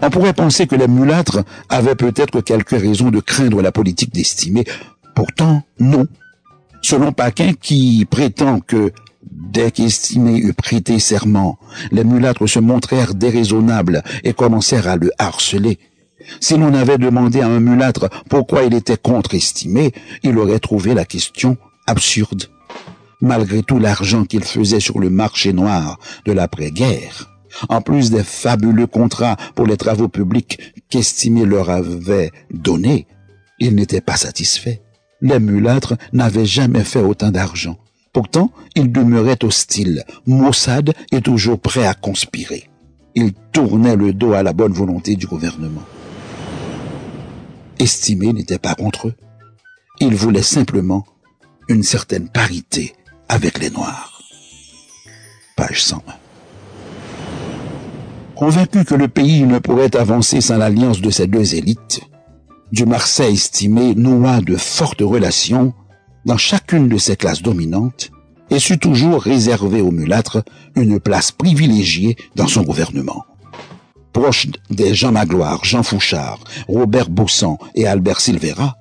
On 0.03 0.11
pourrait 0.11 0.35
penser 0.35 0.67
que 0.67 0.77
les 0.77 0.89
mulâtres 0.89 1.43
avaient 1.71 1.95
peut-être 1.95 2.41
quelques 2.43 2.79
raisons 2.79 3.11
de 3.11 3.21
craindre 3.21 3.63
la 3.63 3.73
politique 3.73 4.13
d'estimer. 4.13 4.65
Pourtant, 5.15 5.63
non. 5.81 6.07
Selon 6.83 7.13
Paquin, 7.13 7.53
qui 7.55 8.07
prétend 8.09 8.61
que 8.61 8.93
dès 9.23 9.71
qu'Estimé 9.71 10.37
eut 10.37 10.53
prêté 10.53 10.99
serment, 10.99 11.59
les 11.91 12.05
mulâtres 12.05 12.47
se 12.47 12.61
montrèrent 12.61 13.15
déraisonnables 13.15 14.05
et 14.23 14.35
commencèrent 14.35 14.87
à 14.87 14.97
le 14.97 15.11
harceler. 15.19 15.79
Si 16.41 16.57
l'on 16.59 16.75
avait 16.75 16.99
demandé 16.99 17.41
à 17.41 17.49
un 17.49 17.61
mulâtre 17.61 18.11
pourquoi 18.29 18.65
il 18.65 18.75
était 18.75 18.99
contre-estimé, 18.99 19.93
il 20.23 20.39
aurait 20.39 20.61
trouvé 20.61 20.93
la 20.95 21.07
question 21.07 21.57
absurde 21.87 22.45
malgré 23.21 23.63
tout 23.63 23.79
l'argent 23.79 24.25
qu'il 24.25 24.45
faisait 24.45 24.81
sur 24.81 24.99
le 24.99 25.11
marché 25.11 25.53
noir 25.53 25.99
de 26.25 26.33
l'après-guerre. 26.33 27.31
En 27.69 27.81
plus 27.81 28.11
des 28.11 28.23
fabuleux 28.23 28.87
contrats 28.87 29.37
pour 29.55 29.67
les 29.67 29.77
travaux 29.77 30.09
publics 30.09 30.75
qu'Estimé 30.91 31.45
leur 31.45 31.71
avait 31.71 32.31
donnés, 32.53 33.07
il 33.59 33.75
n'était 33.75 34.01
pas 34.01 34.17
satisfait. 34.17 34.83
Les 35.21 35.41
mulâtres 35.41 35.95
n'avaient 36.13 36.47
jamais 36.47 36.85
fait 36.85 37.03
autant 37.03 37.31
d'argent. 37.31 37.79
Pourtant, 38.13 38.53
ils 38.75 38.91
demeuraient 38.93 39.45
hostiles, 39.45 40.05
maussades 40.27 40.95
et 41.13 41.21
toujours 41.21 41.59
prêts 41.59 41.87
à 41.87 41.95
conspirer. 41.95 42.69
Ils 43.15 43.33
tournaient 43.53 43.97
le 43.97 44.13
dos 44.13 44.33
à 44.33 44.43
la 44.43 44.53
bonne 44.53 44.73
volonté 44.73 45.17
du 45.17 45.27
gouvernement. 45.27 45.83
Estimé 47.79 48.33
n'était 48.33 48.59
pas 48.59 48.75
contre 48.75 49.09
eux. 49.09 49.15
Il 50.01 50.15
voulait 50.15 50.43
simplement 50.43 51.05
une 51.69 51.83
certaine 51.83 52.29
parité 52.29 52.95
avec 53.29 53.59
les 53.59 53.71
Noirs. 53.71 54.23
Page 55.57 55.83
101. 55.83 56.01
Convaincu 58.35 58.85
que 58.85 58.95
le 58.95 59.09
pays 59.09 59.43
ne 59.43 59.59
pourrait 59.59 59.97
avancer 59.97 60.41
sans 60.41 60.57
l'alliance 60.57 61.01
de 61.01 61.11
ces 61.11 61.27
deux 61.27 61.55
élites, 61.55 62.01
du 62.73 62.87
Marseille 62.87 63.35
estimé 63.35 63.95
noua 63.95 64.41
de 64.41 64.57
fortes 64.57 65.01
relations 65.01 65.75
dans 66.25 66.37
chacune 66.37 66.89
de 66.89 66.99
ses 66.99 67.17
classes 67.17 67.43
dominantes 67.43 68.11
et 68.51 68.59
sut 68.59 68.79
toujours 68.79 69.23
réserver 69.23 69.81
aux 69.81 69.91
mulâtres 69.91 70.43
une 70.77 71.01
place 71.01 71.33
privilégiée 71.33 72.17
dans 72.37 72.47
son 72.47 72.63
gouvernement. 72.63 73.25
Proche 74.13 74.47
des 74.71 74.95
Jean 74.95 75.13
Magloire, 75.13 75.65
Jean 75.65 75.83
Fouchard, 75.83 76.39
Robert 76.67 77.11
Bossan 77.11 77.59
et 77.75 77.87
Albert 77.87 78.21
Silvera, 78.21 78.78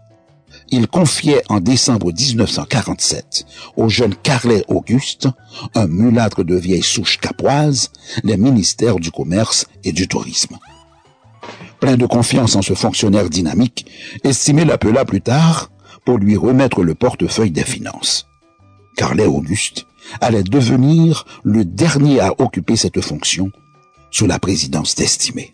il 0.72 0.88
confiait 0.88 1.44
en 1.50 1.60
décembre 1.60 2.12
1947 2.12 3.46
au 3.78 3.90
jeune 3.90 4.16
Carlet 4.16 4.64
Auguste, 4.68 5.30
un 5.76 5.88
mulâtre 5.88 6.44
de 6.44 6.56
vieille 6.56 6.84
souche 6.84 7.18
capoise, 7.18 7.92
les 8.24 8.38
ministères 8.38 8.98
du 8.98 9.12
commerce 9.12 9.68
et 9.84 9.92
du 9.92 10.08
tourisme. 10.08 10.58
Plein 11.80 11.96
de 11.96 12.06
confiance 12.06 12.56
en 12.56 12.62
ce 12.62 12.74
fonctionnaire 12.74 13.30
dynamique, 13.30 13.86
Estimé 14.24 14.66
l'appela 14.66 15.06
plus 15.06 15.22
tard 15.22 15.72
pour 16.06 16.18
lui 16.18 16.36
remettre 16.36 16.84
le 16.84 16.96
portefeuille 16.96 17.52
des 17.52 17.64
finances. 17.64 18.28
Carlet 18.96 19.26
Auguste 19.26 19.86
allait 20.22 20.44
devenir 20.44 21.26
le 21.44 21.66
dernier 21.66 22.20
à 22.20 22.34
occuper 22.40 22.76
cette 22.76 23.02
fonction 23.02 23.52
sous 24.10 24.26
la 24.26 24.40
présidence 24.40 24.96
d'Estimé. 24.96 25.54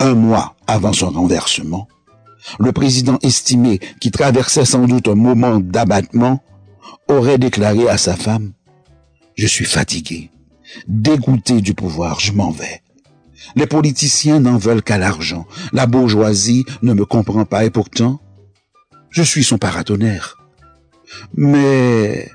Un 0.00 0.14
mois 0.14 0.56
avant 0.66 0.92
son 0.92 1.10
renversement, 1.10 1.88
le 2.58 2.72
président 2.72 3.18
estimé, 3.22 3.80
qui 4.00 4.10
traversait 4.10 4.64
sans 4.64 4.86
doute 4.86 5.08
un 5.08 5.14
moment 5.14 5.58
d'abattement, 5.58 6.42
aurait 7.08 7.38
déclaré 7.38 7.88
à 7.88 7.98
sa 7.98 8.16
femme, 8.16 8.52
Je 9.36 9.46
suis 9.46 9.64
fatigué, 9.64 10.30
dégoûté 10.88 11.60
du 11.60 11.72
pouvoir, 11.74 12.18
je 12.20 12.32
m'en 12.32 12.50
vais. 12.50 12.82
Les 13.54 13.66
politiciens 13.66 14.40
n'en 14.40 14.58
veulent 14.58 14.82
qu'à 14.82 14.98
l'argent, 14.98 15.46
la 15.72 15.86
bourgeoisie 15.86 16.64
ne 16.82 16.92
me 16.92 17.04
comprend 17.04 17.44
pas 17.44 17.64
et 17.64 17.70
pourtant, 17.70 18.20
je 19.10 19.22
suis 19.22 19.44
son 19.44 19.58
paratonnerre. 19.58 20.36
Mais 21.34 22.30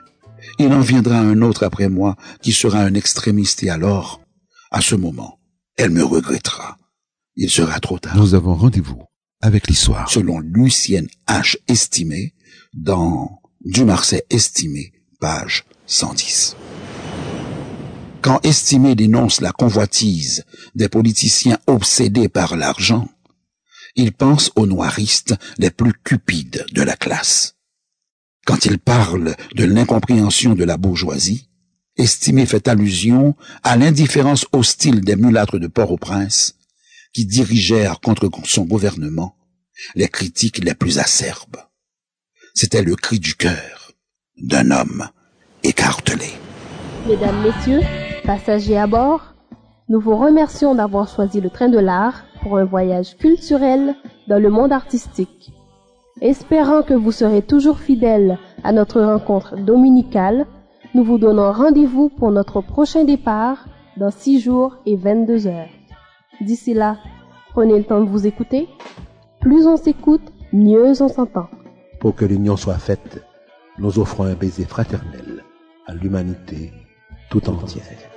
il 0.60 0.72
en 0.74 0.80
viendra 0.80 1.18
un 1.18 1.42
autre 1.42 1.64
après 1.64 1.90
moi 1.90 2.16
qui 2.42 2.52
sera 2.52 2.80
un 2.80 2.94
extrémiste 2.94 3.64
et 3.64 3.70
alors, 3.70 4.22
à 4.72 4.82
ce 4.82 4.96
moment, 4.96 5.40
elle 5.78 5.92
me 5.92 6.04
regrettera. 6.04 6.78
Il 7.36 7.50
sera 7.50 7.80
trop 7.80 8.00
tard. 8.00 8.16
Nous 8.16 8.34
avons 8.36 8.56
rendez-vous 8.56 9.04
l'histoire. 9.68 10.10
Selon 10.10 10.40
Lucienne 10.40 11.08
H. 11.28 11.58
Estimé, 11.68 12.34
dans 12.74 13.42
Du 13.64 13.84
Estimé, 14.30 14.94
page 15.20 15.66
110. 15.86 16.56
Quand 18.22 18.44
Estimé 18.46 18.96
dénonce 18.96 19.42
la 19.42 19.52
convoitise 19.52 20.46
des 20.76 20.88
politiciens 20.88 21.58
obsédés 21.68 22.30
par 22.30 22.56
l'argent, 22.56 23.10
il 23.96 24.12
pense 24.14 24.52
aux 24.56 24.66
noiristes 24.66 25.36
les 25.58 25.70
plus 25.70 25.94
cupides 25.94 26.66
de 26.72 26.82
la 26.82 26.96
classe. 26.96 27.56
Quand 28.46 28.66
il 28.66 28.80
parle 28.80 29.36
de 29.56 29.66
l'incompréhension 29.66 30.56
de 30.56 30.64
la 30.64 30.78
bourgeoisie, 30.78 31.50
Estimé 31.96 32.48
fait 32.48 32.68
allusion 32.68 33.36
à 33.62 33.78
l'indifférence 33.78 34.48
hostile 34.52 35.02
des 35.02 35.16
mulâtres 35.16 35.60
de 35.60 35.68
Port-au-Prince 35.68 36.56
qui 37.14 37.26
dirigèrent 37.26 38.00
contre 38.00 38.30
son 38.44 38.64
gouvernement 38.64 39.36
les 39.96 40.08
critiques 40.08 40.64
les 40.64 40.74
plus 40.74 41.00
acerbes. 41.00 41.58
C'était 42.54 42.84
le 42.84 42.96
cri 42.96 43.20
du 43.20 43.36
cœur 43.36 43.92
d'un 44.38 44.72
homme 44.72 45.08
écartelé. 45.64 46.30
Mesdames, 47.08 47.42
Messieurs, 47.44 47.82
passagers 48.24 48.78
à 48.78 48.88
bord, 48.88 49.34
nous 49.90 50.00
vous 50.00 50.16
remercions 50.16 50.76
d'avoir 50.76 51.08
choisi 51.08 51.42
le 51.42 51.50
train 51.50 51.70
de 51.70 51.80
l'art 51.80 52.24
pour 52.42 52.58
un 52.58 52.66
voyage 52.66 53.18
culturel 53.18 53.96
dans 54.28 54.40
le 54.40 54.50
monde 54.50 54.72
artistique. 54.72 55.52
Espérant 56.22 56.84
que 56.84 56.94
vous 56.94 57.12
serez 57.12 57.42
toujours 57.42 57.80
fidèles 57.80 58.38
à 58.64 58.72
notre 58.72 59.02
rencontre 59.02 59.58
dominicale, 59.58 60.46
nous 60.94 61.04
vous 61.04 61.18
donnons 61.18 61.52
rendez-vous 61.52 62.10
pour 62.10 62.32
notre 62.32 62.62
prochain 62.62 63.04
départ 63.04 63.66
dans 63.98 64.12
6 64.12 64.40
jours 64.40 64.78
et 64.86 64.96
22 64.96 65.48
heures. 65.48 65.70
D'ici 66.44 66.74
là, 66.74 66.98
prenez 67.52 67.78
le 67.78 67.86
temps 67.86 68.02
de 68.02 68.10
vous 68.10 68.28
écouter. 68.28 68.68
Plus 69.40 69.66
on 69.66 69.78
s'écoute, 69.78 70.34
mieux 70.52 71.02
on 71.02 71.08
s'entend. 71.08 71.48
Pour 72.02 72.16
que 72.16 72.26
l'union 72.26 72.58
soit 72.58 72.78
faite, 72.78 73.24
nous 73.78 73.98
offrons 73.98 74.26
un 74.26 74.34
baiser 74.34 74.66
fraternel 74.66 75.44
à 75.88 75.94
l'humanité 75.94 76.74
tout 77.30 77.50
entière. 77.50 78.13